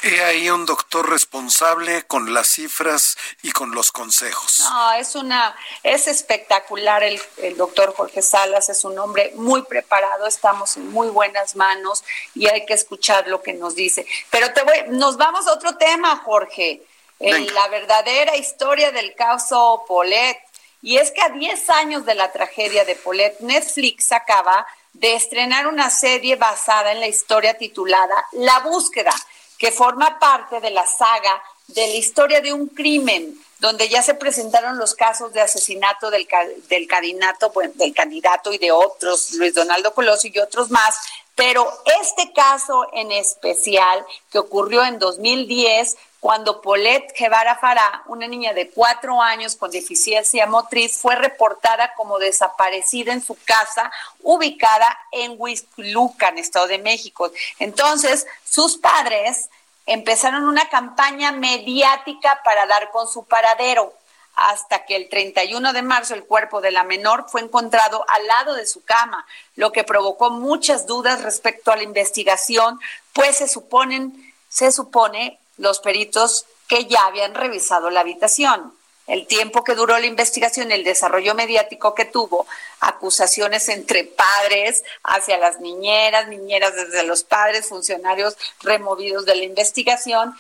[0.04, 4.60] He ahí un doctor responsable con las cifras y con los consejos.
[4.70, 10.28] No, es una, es espectacular el, el, doctor Jorge Salas, es un hombre muy preparado,
[10.28, 12.04] estamos en muy buenas manos
[12.36, 14.06] y hay que escuchar lo que nos dice.
[14.30, 16.84] Pero te voy, nos vamos a otro tema, Jorge,
[17.20, 20.38] en la verdadera historia del caso Polet.
[20.82, 25.68] Y es que a 10 años de la tragedia de Polet, Netflix acaba de estrenar
[25.68, 29.14] una serie basada en la historia titulada La búsqueda
[29.58, 34.14] que forma parte de la saga de la historia de un crimen, donde ya se
[34.14, 36.28] presentaron los casos de asesinato del,
[36.70, 40.96] del, candidato, del candidato y de otros, Luis Donaldo Colosio y otros más,
[41.36, 41.68] pero
[42.02, 45.98] este caso en especial, que ocurrió en 2010,
[46.28, 52.20] cuando Paulette Guevara Fará, una niña de cuatro años con deficiencia motriz, fue reportada como
[52.20, 53.90] desaparecida en su casa,
[54.24, 57.32] ubicada en Huizlucan, Estado de México.
[57.60, 59.50] Entonces, sus padres
[59.86, 63.94] empezaron una campaña mediática para dar con su paradero
[64.36, 68.54] hasta que el 31 de marzo el cuerpo de la menor fue encontrado al lado
[68.56, 69.26] de su cama,
[69.56, 72.82] lo que provocó muchas dudas respecto a la investigación,
[73.14, 78.74] pues se suponen, se supone los peritos que ya habían revisado la habitación.
[79.08, 82.46] El tiempo que duró la investigación, el desarrollo mediático que tuvo,
[82.82, 90.36] acusaciones entre padres hacia las niñeras, niñeras desde los padres, funcionarios removidos de la investigación,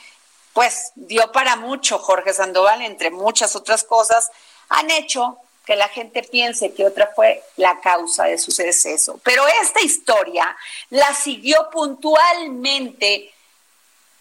[0.51, 4.31] pues dio para mucho Jorge Sandoval, entre muchas otras cosas,
[4.67, 9.19] han hecho que la gente piense que otra fue la causa de su deceso.
[9.23, 10.57] Pero esta historia
[10.89, 13.33] la siguió puntualmente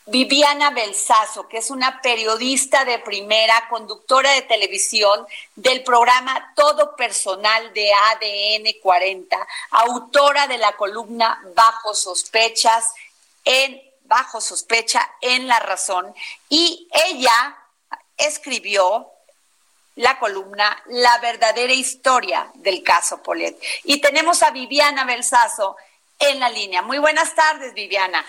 [0.09, 5.27] Viviana Belsazo, que es una periodista de primera, conductora de televisión
[5.57, 9.37] del programa Todo Personal de ADN 40,
[9.71, 12.95] autora de la columna Bajo sospechas
[13.45, 16.15] en Bajo sospecha en La Razón
[16.49, 17.57] y ella
[18.17, 19.11] escribió
[19.97, 23.61] la columna La verdadera historia del caso Polet.
[23.83, 25.77] Y tenemos a Viviana Belsazo
[26.21, 26.83] en la línea.
[26.83, 28.25] Muy buenas tardes, Viviana.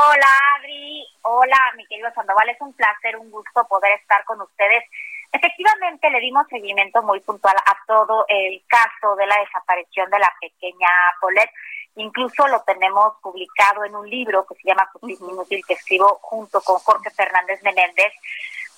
[0.00, 4.84] Hola Adri, hola mi querido Sandoval, es un placer, un gusto poder estar con ustedes.
[5.32, 10.32] Efectivamente le dimos seguimiento muy puntual a todo el caso de la desaparición de la
[10.40, 10.88] pequeña
[11.20, 11.50] Paulette.
[11.96, 16.60] Incluso lo tenemos publicado en un libro que se llama Justicia Inútil que escribo junto
[16.60, 18.12] con Jorge Fernández Menéndez,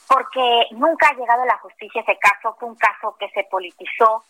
[0.08, 4.24] porque nunca ha llegado a la justicia ese caso, fue un caso que se politizó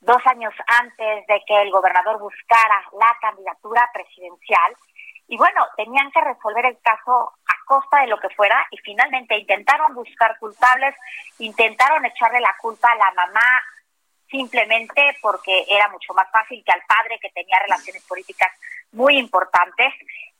[0.00, 4.76] dos años antes de que el gobernador buscara la candidatura presidencial
[5.28, 9.36] y bueno, tenían que resolver el caso a costa de lo que fuera y finalmente
[9.36, 10.94] intentaron buscar culpables,
[11.38, 13.62] intentaron echarle la culpa a la mamá
[14.30, 18.52] simplemente porque era mucho más fácil que al padre que tenía relaciones políticas
[18.92, 19.92] muy importantes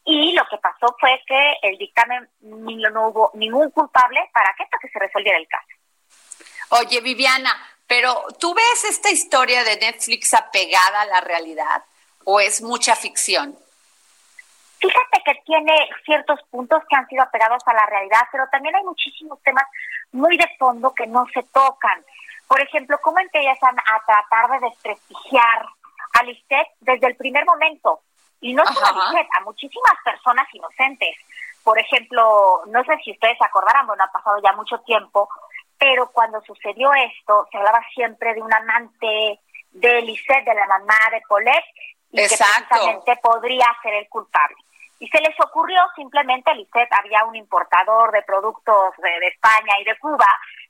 [0.05, 4.79] y lo que pasó fue que el dictamen no hubo ningún culpable para que esto
[4.81, 5.67] que se resolviera el caso.
[6.71, 7.53] Oye, Viviana,
[7.87, 11.85] pero ¿tú ves esta historia de Netflix apegada a la realidad
[12.25, 13.59] o es mucha ficción?
[14.79, 18.85] Fíjate que tiene ciertos puntos que han sido apegados a la realidad, pero también hay
[18.85, 19.65] muchísimos temas
[20.13, 22.05] muy de fondo que no se tocan.
[22.47, 25.67] Por ejemplo, cómo empiezan a tratar de desprestigiar
[26.13, 28.01] a Lisset desde el primer momento.
[28.41, 31.17] Y no solo a Lisset, a muchísimas personas inocentes.
[31.65, 35.29] Por ejemplo, no sé si ustedes se acordarán, bueno, ha pasado ya mucho tiempo,
[35.79, 39.41] pero cuando sucedió esto, se hablaba siempre de un amante
[39.73, 41.65] de Lisset, de la mamá de Polet,
[42.13, 44.57] y que precisamente podría ser el culpable.
[44.99, 49.99] Y se les ocurrió simplemente, Lisette había un importador de productos de, España y de
[49.99, 50.27] Cuba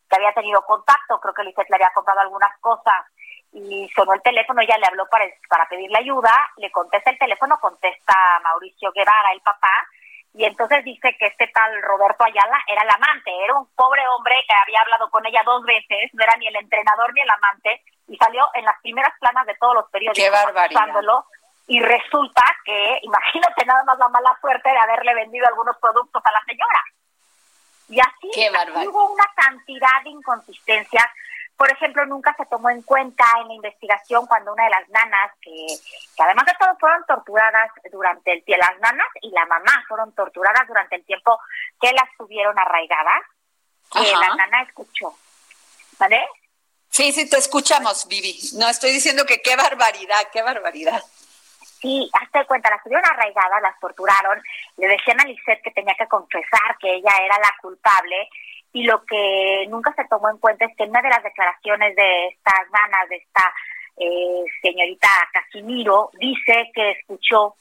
[0.08, 3.06] que había tenido contacto, creo que Lisette le había comprado algunas cosas
[3.52, 7.58] y sonó el teléfono, ella le habló para, para pedirle ayuda, le contesta el teléfono,
[7.60, 9.72] contesta Mauricio Guevara, el papá,
[10.36, 14.36] y entonces dice que este tal Roberto Ayala era el amante, era un pobre hombre
[14.46, 17.82] que había hablado con ella dos veces, no era ni el entrenador ni el amante,
[18.06, 21.24] y salió en las primeras planas de todos los periódicos acusándolo,
[21.66, 26.32] y resulta que, imagínate nada más la mala suerte de haberle vendido algunos productos a
[26.32, 26.80] la señora.
[27.88, 31.06] Y así hubo una cantidad de inconsistencias
[31.56, 35.32] por ejemplo, nunca se tomó en cuenta en la investigación cuando una de las nanas,
[35.40, 35.66] que,
[36.18, 40.68] además de todo fueron torturadas durante el tiempo, las nanas y la mamá fueron torturadas
[40.68, 41.38] durante el tiempo
[41.80, 43.22] que las tuvieron arraigadas,
[43.90, 45.14] que la nana escuchó.
[45.98, 46.28] ¿Vale?
[46.90, 48.38] Sí, sí, te escuchamos, Vivi.
[48.54, 51.02] No estoy diciendo que qué barbaridad, qué barbaridad.
[51.86, 54.42] Sí, hazte cuenta, las tuvieron arraigadas, las torturaron,
[54.76, 58.28] le decían a Lisette que tenía que confesar que ella era la culpable
[58.72, 61.94] y lo que nunca se tomó en cuenta es que en una de las declaraciones
[61.94, 63.54] de estas ganas, de esta
[63.98, 67.54] eh, señorita Casimiro, dice que escuchó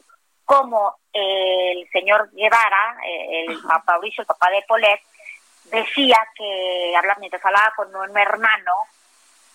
[0.43, 5.01] cómo el señor Guevara, el papá Mauricio, el papá de Polet,
[5.65, 8.71] decía que, mientras hablaba con un hermano,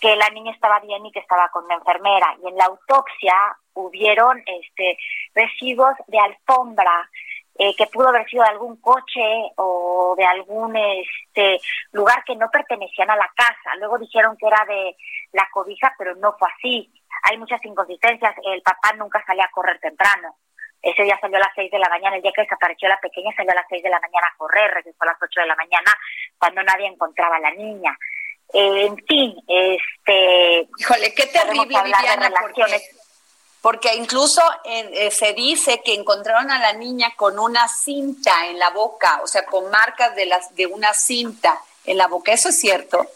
[0.00, 2.36] que la niña estaba bien y que estaba con una enfermera.
[2.42, 3.34] Y en la autopsia
[3.74, 4.98] hubieron este
[5.34, 7.08] residuos de alfombra
[7.58, 9.20] eh, que pudo haber sido de algún coche
[9.56, 11.60] o de algún este
[11.92, 13.76] lugar que no pertenecían a la casa.
[13.78, 14.96] Luego dijeron que era de
[15.32, 16.90] la cobija, pero no fue así.
[17.24, 18.34] Hay muchas inconsistencias.
[18.44, 20.36] El papá nunca salía a correr temprano.
[20.80, 23.30] Ese día salió a las seis de la mañana, el día que desapareció la pequeña
[23.36, 25.56] salió a las seis de la mañana a correr, regresó a las ocho de la
[25.56, 25.92] mañana
[26.38, 27.94] cuando nadie encontraba a la niña.
[28.54, 30.66] Eh, en fin, este...
[30.78, 32.62] Híjole, qué terrible, Viviana, porque
[33.94, 39.20] incluso eh, se dice que encontraron a la niña con una cinta en la boca,
[39.22, 42.32] o sea, con marcas de, las, de una cinta en la boca.
[42.32, 43.06] ¿Eso es cierto?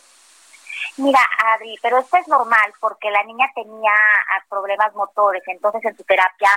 [0.96, 1.20] Mira,
[1.54, 6.04] Adri, pero esto es normal porque la niña tenía ah, problemas motores, entonces en su
[6.04, 6.50] terapia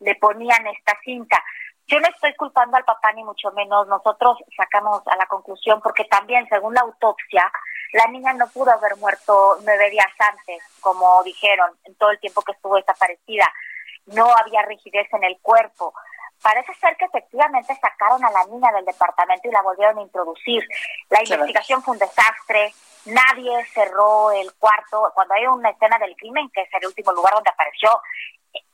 [0.00, 1.42] le ponían esta cinta.
[1.86, 6.04] Yo no estoy culpando al papá ni mucho menos, nosotros sacamos a la conclusión porque
[6.06, 7.52] también según la autopsia
[7.94, 12.42] la niña no pudo haber muerto nueve días antes, como dijeron, en todo el tiempo
[12.42, 13.48] que estuvo desaparecida.
[14.06, 15.94] No había rigidez en el cuerpo.
[16.42, 20.66] Parece ser que efectivamente sacaron a la niña del departamento y la volvieron a introducir.
[21.08, 22.74] La investigación fue un desastre,
[23.04, 25.12] nadie cerró el cuarto.
[25.14, 27.90] Cuando hay una escena del crimen, que es el último lugar donde apareció,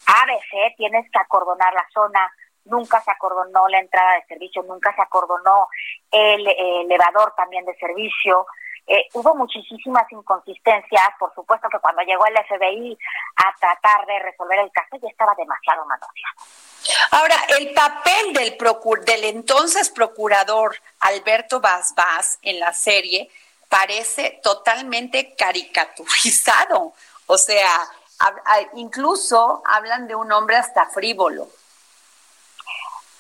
[0.07, 2.33] ABC, tienes que acordonar la zona,
[2.65, 5.69] nunca se acordonó la entrada de servicio, nunca se acordonó
[6.11, 8.47] el elevador también de servicio.
[8.87, 12.99] Eh, hubo muchísimas inconsistencias, por supuesto que cuando llegó el FBI
[13.37, 16.37] a tratar de resolver el caso ya estaba demasiado manoseado.
[17.13, 18.59] Ahora, el papel del,
[19.05, 21.95] del entonces procurador Alberto Vaz
[22.43, 23.31] en la serie
[23.69, 26.93] parece totalmente caricaturizado.
[27.27, 27.69] O sea,
[28.75, 31.49] incluso hablan de un hombre hasta frívolo.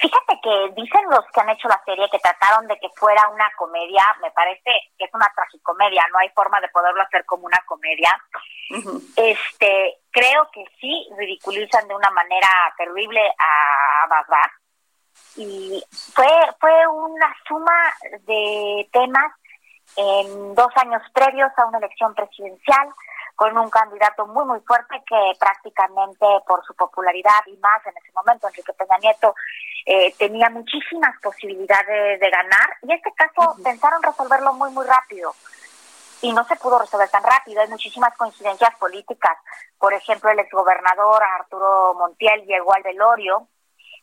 [0.01, 3.51] Fíjate que dicen los que han hecho la serie que trataron de que fuera una
[3.57, 7.59] comedia, me parece que es una tragicomedia, no hay forma de poderlo hacer como una
[7.67, 8.11] comedia.
[9.17, 12.49] Este, creo que sí ridiculizan de una manera
[12.79, 14.51] terrible a Babá
[15.37, 15.83] y
[16.15, 16.29] fue
[16.59, 17.93] fue una suma
[18.23, 19.33] de temas
[19.97, 22.89] en dos años previos a una elección presidencial
[23.41, 28.13] con un candidato muy, muy fuerte que prácticamente por su popularidad y más en ese
[28.13, 29.35] momento, Enrique Peña Nieto,
[29.87, 35.35] eh, tenía muchísimas posibilidades de ganar y este caso pensaron resolverlo muy, muy rápido
[36.21, 37.63] y no se pudo resolver tan rápido.
[37.63, 39.39] Hay muchísimas coincidencias políticas.
[39.79, 43.49] Por ejemplo, el exgobernador Arturo Montiel llegó al velorio.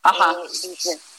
[0.04, 0.48] Eh,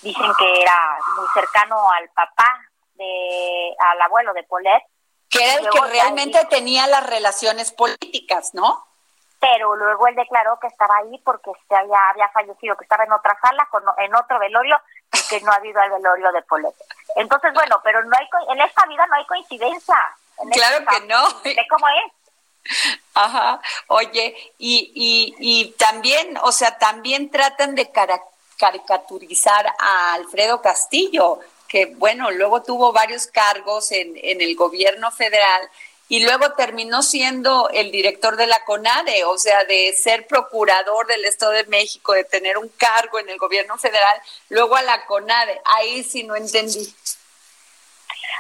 [0.02, 2.66] dicen, que era muy cercano al papá,
[2.96, 4.84] de, al abuelo de Polet
[5.30, 8.86] que era el que realmente tenía las relaciones políticas, ¿no?
[9.40, 13.14] Pero luego él declaró que estaba ahí porque se había, había fallecido, que estaba en
[13.14, 14.78] otra sala, con, en otro velorio,
[15.14, 16.76] y que no ha habido el velorio de Polet.
[17.16, 19.96] Entonces, bueno, pero no hay en esta vida no hay coincidencia.
[20.52, 21.30] claro que no.
[21.42, 22.14] ¿De cómo es?
[23.14, 27.92] Ajá, oye, y, y, y también, o sea, también tratan de
[28.58, 31.40] caricaturizar a Alfredo Castillo,
[31.70, 35.70] que bueno, luego tuvo varios cargos en, en el gobierno federal
[36.10, 41.24] y luego terminó siendo el director de la CONADE, o sea, de ser procurador del
[41.24, 45.62] Estado de México, de tener un cargo en el gobierno federal, luego a la CONADE.
[45.66, 46.96] Ahí sí no entendí.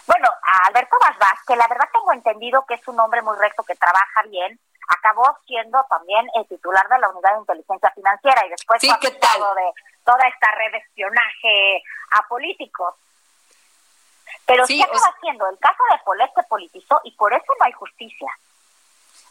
[0.07, 3.61] Bueno, a Alberto Vaz, que la verdad tengo entendido que es un hombre muy recto,
[3.63, 8.49] que trabaja bien, acabó siendo también el titular de la Unidad de Inteligencia Financiera y
[8.49, 9.39] después sí, ¿qué tal?
[9.39, 9.71] de
[10.03, 12.95] toda esta red de espionaje a políticos.
[14.49, 15.47] Pero sí, ¿qué acaba haciendo?
[15.47, 18.27] El caso de Polet se politizó y por eso no hay justicia.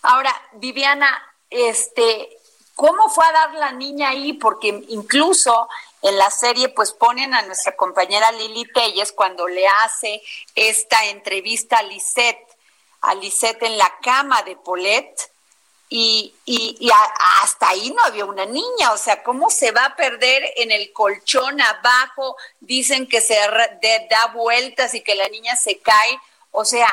[0.03, 1.11] Ahora, Viviana,
[1.51, 2.39] este,
[2.77, 4.35] ¿cómo fue a dar la niña ahí?
[4.35, 5.69] Porque incluso
[6.03, 10.23] en la serie pues ponen a nuestra compañera Lili Telles cuando le hace
[10.55, 12.57] esta entrevista a Lisette,
[13.01, 15.33] a Lisette en la cama de Polet
[15.91, 16.91] y, y,
[17.43, 20.93] hasta ahí no había una niña, o sea, ¿cómo se va a perder en el
[20.93, 22.37] colchón abajo?
[22.61, 23.35] Dicen que se
[24.11, 26.21] da vueltas y que la niña se cae,
[26.51, 26.89] o sea,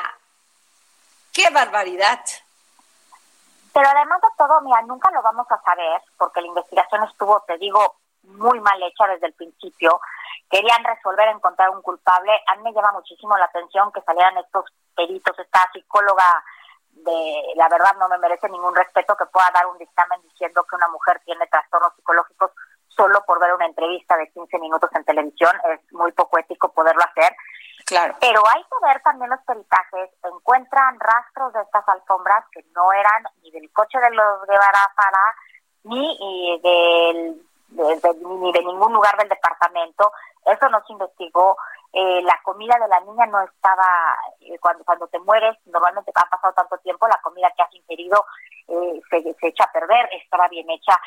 [1.33, 2.21] qué barbaridad.
[3.73, 7.57] Pero además de todo, mira, nunca lo vamos a saber porque la investigación estuvo, te
[7.57, 9.99] digo, muy mal hecha desde el principio.
[10.49, 12.31] Querían resolver, encontrar un culpable.
[12.47, 14.65] A mí me llama muchísimo la atención que salieran estos
[14.95, 16.23] peritos, esta psicóloga
[16.95, 20.75] de, la verdad no me merece ningún respeto que pueda dar un dictamen diciendo que
[20.75, 22.51] una mujer tiene trastornos psicológicos
[22.87, 25.51] solo por ver una entrevista de 15 minutos en televisión.
[25.71, 27.35] Es muy poco ético poderlo hacer.
[27.85, 28.15] Claro.
[28.19, 30.09] Pero hay que ver también los peritajes.
[30.23, 35.35] Encuentran rastros de estas alfombras que no eran ni del coche de los Guevara Fara
[35.83, 40.11] ni del ni de ningún lugar del departamento.
[40.45, 41.57] Eso no se investigó.
[41.91, 46.29] Eh, la comida de la niña no estaba, eh, cuando, cuando te mueres, normalmente ha
[46.29, 48.25] pasado tanto tiempo, la comida que has ingerido
[48.67, 50.99] eh, se, se, echa a perder, estaba bien hecha,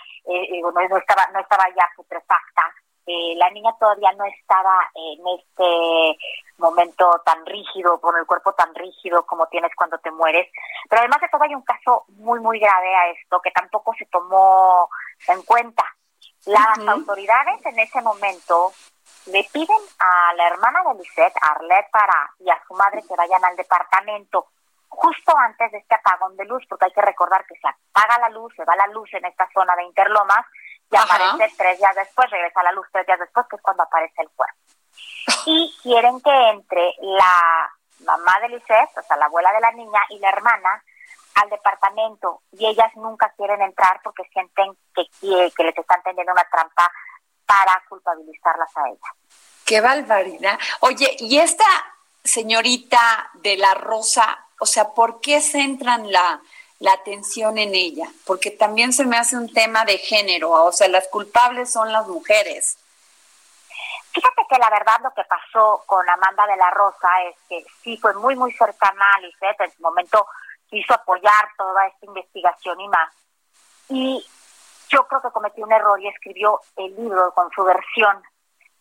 [0.62, 2.72] no, no, estaba, no estaba ya putrefacta.
[3.06, 6.18] la niña todavía no estaba en este
[6.56, 10.48] momento tan rígido, con el cuerpo tan rígido como tienes cuando te mueres.
[10.88, 14.06] Pero además de todo hay un caso muy, muy grave a esto que tampoco se
[14.06, 14.88] tomó
[15.28, 15.84] en cuenta.
[16.48, 18.72] Las autoridades en ese momento
[19.26, 23.44] le piden a la hermana de Lisette, Arlette Pará, y a su madre que vayan
[23.44, 24.46] al departamento
[24.88, 28.30] justo antes de este apagón de luz, porque hay que recordar que se apaga la
[28.30, 30.46] luz, se va la luz en esta zona de Interlomas
[30.90, 34.22] y aparece tres días después, regresa la luz tres días después, que es cuando aparece
[34.22, 34.56] el cuerpo.
[35.44, 37.70] Y quieren que entre la
[38.06, 40.82] mamá de Lisette, o sea, la abuela de la niña, y la hermana
[41.38, 46.46] al departamento y ellas nunca quieren entrar porque sienten que, que les están tendiendo una
[46.50, 46.90] trampa
[47.46, 49.40] para culpabilizarlas a ellas.
[49.64, 50.58] Qué barbaridad.
[50.80, 51.66] Oye, y esta
[52.24, 56.40] señorita de la Rosa, o sea, ¿por qué centran la,
[56.80, 58.08] la atención en ella?
[58.26, 62.06] Porque también se me hace un tema de género, o sea, las culpables son las
[62.08, 62.78] mujeres.
[64.12, 67.96] Fíjate que la verdad lo que pasó con Amanda de la Rosa es que sí
[67.98, 70.26] fue muy, muy cercana a Lisette, en su momento
[70.68, 73.14] quiso apoyar toda esta investigación y más.
[73.88, 74.26] Y
[74.88, 78.22] yo creo que cometió un error y escribió el libro con su versión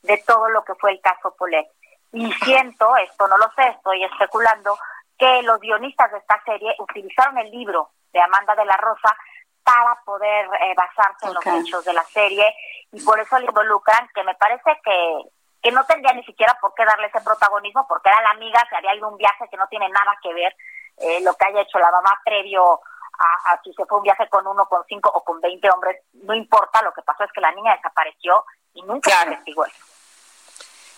[0.04, 1.68] de todo lo que fue el caso Polet.
[2.14, 4.78] Y siento, esto no lo sé, estoy especulando,
[5.18, 9.16] que los guionistas de esta serie utilizaron el libro de Amanda de la Rosa
[9.64, 12.56] para poder eh, basarse en los hechos de la serie
[12.92, 15.22] y por eso le involucran, que me parece que,
[15.62, 18.78] que no tendría ni siquiera por qué darle ese protagonismo, porque era la amiga, que
[18.78, 20.56] había ido un viaje que no tiene nada que ver
[20.98, 22.82] eh, lo que haya hecho la mamá previo
[23.20, 26.36] a, si se fue un viaje con uno, con cinco o con veinte hombres, no
[26.36, 29.76] importa, lo que pasó es que la niña desapareció y nunca se investigó eso.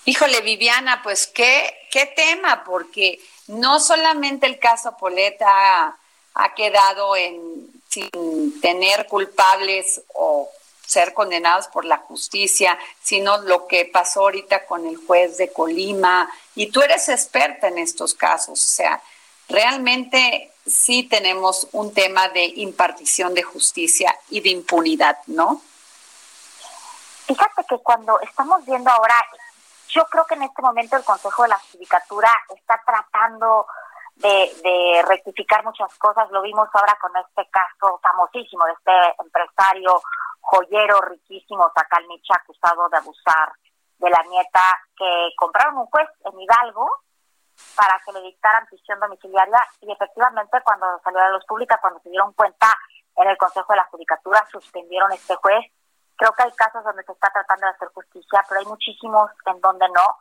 [0.05, 5.97] Híjole, Viviana, pues qué, qué tema, porque no solamente el caso Poleta
[6.33, 10.49] ha quedado en sin tener culpables o
[10.85, 16.29] ser condenados por la justicia, sino lo que pasó ahorita con el juez de Colima.
[16.55, 19.01] Y tú eres experta en estos casos, o sea,
[19.49, 25.61] realmente sí tenemos un tema de impartición de justicia y de impunidad, ¿no?
[27.25, 29.15] Fíjate que cuando estamos viendo ahora,
[29.89, 33.65] yo creo que en este momento el Consejo de la Judicatura está tratando
[34.15, 36.29] de, rectificar muchas cosas.
[36.31, 40.01] Lo vimos ahora con este caso famosísimo de este empresario
[40.41, 43.51] joyero riquísimo, Sacalmicha, acusado de abusar
[43.97, 44.61] de la nieta,
[44.95, 46.89] que compraron un juez en Hidalgo
[47.75, 51.99] para que le dictaran prisión domiciliaria y efectivamente cuando salió a la luz pública, cuando
[52.01, 52.67] se dieron cuenta
[53.15, 55.65] en el Consejo de la Judicatura, suspendieron este juez.
[56.15, 59.59] Creo que hay casos donde se está tratando de hacer justicia, pero hay muchísimos en
[59.61, 60.17] donde no.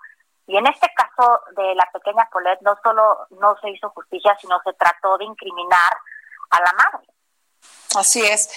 [0.46, 4.60] Y en este caso de la pequeña Colette no solo no se hizo justicia, sino
[4.64, 5.92] se trató de incriminar
[6.50, 7.08] a la madre.
[7.96, 8.50] Así es.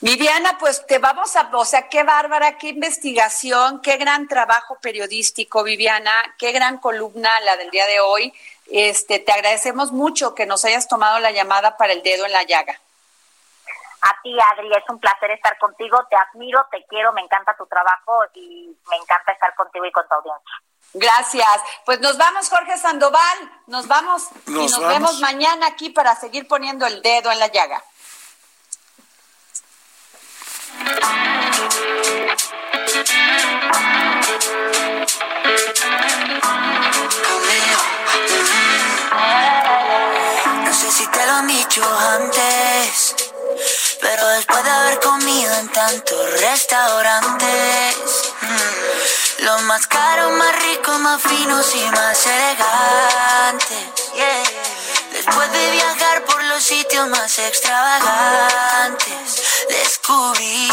[0.00, 5.64] Viviana, pues te vamos a, o sea, qué bárbara, qué investigación, qué gran trabajo periodístico,
[5.64, 8.32] Viviana, qué gran columna la del día de hoy.
[8.70, 12.44] Este, te agradecemos mucho que nos hayas tomado la llamada para el dedo en la
[12.44, 12.78] llaga.
[14.02, 17.66] A ti, Adri, es un placer estar contigo, te admiro, te quiero, me encanta tu
[17.66, 20.54] trabajo y me encanta estar contigo y con tu audiencia.
[20.94, 21.62] Gracias.
[21.84, 26.86] Pues nos vamos, Jorge Sandoval, nos vamos y nos vemos mañana aquí para seguir poniendo
[26.86, 27.82] el dedo en la llaga.
[40.64, 41.84] No sé si te lo han dicho
[42.16, 43.14] antes,
[44.00, 47.96] pero después de haber comido en tantos restaurantes,
[48.40, 53.88] mm, los más caros, más ricos, más finos y más elegantes.
[55.12, 60.68] Después de viajar por los sitios más extravagantes descubrí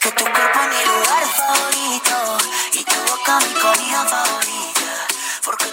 [0.00, 2.38] que tu cuerpo es mi lugar favorito
[2.72, 5.06] y tu boca mi comida favorita.
[5.44, 5.64] Porque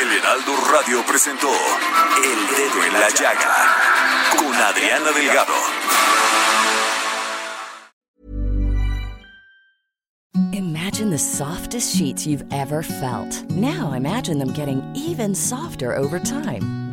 [0.00, 3.76] El Heraldo Radio presentó El Dedo en la Llaga
[4.36, 5.54] con Adriana Delgado.
[10.52, 13.42] Imagine the softest sheets you've ever felt.
[13.50, 16.83] Now imagine them getting even softer over time.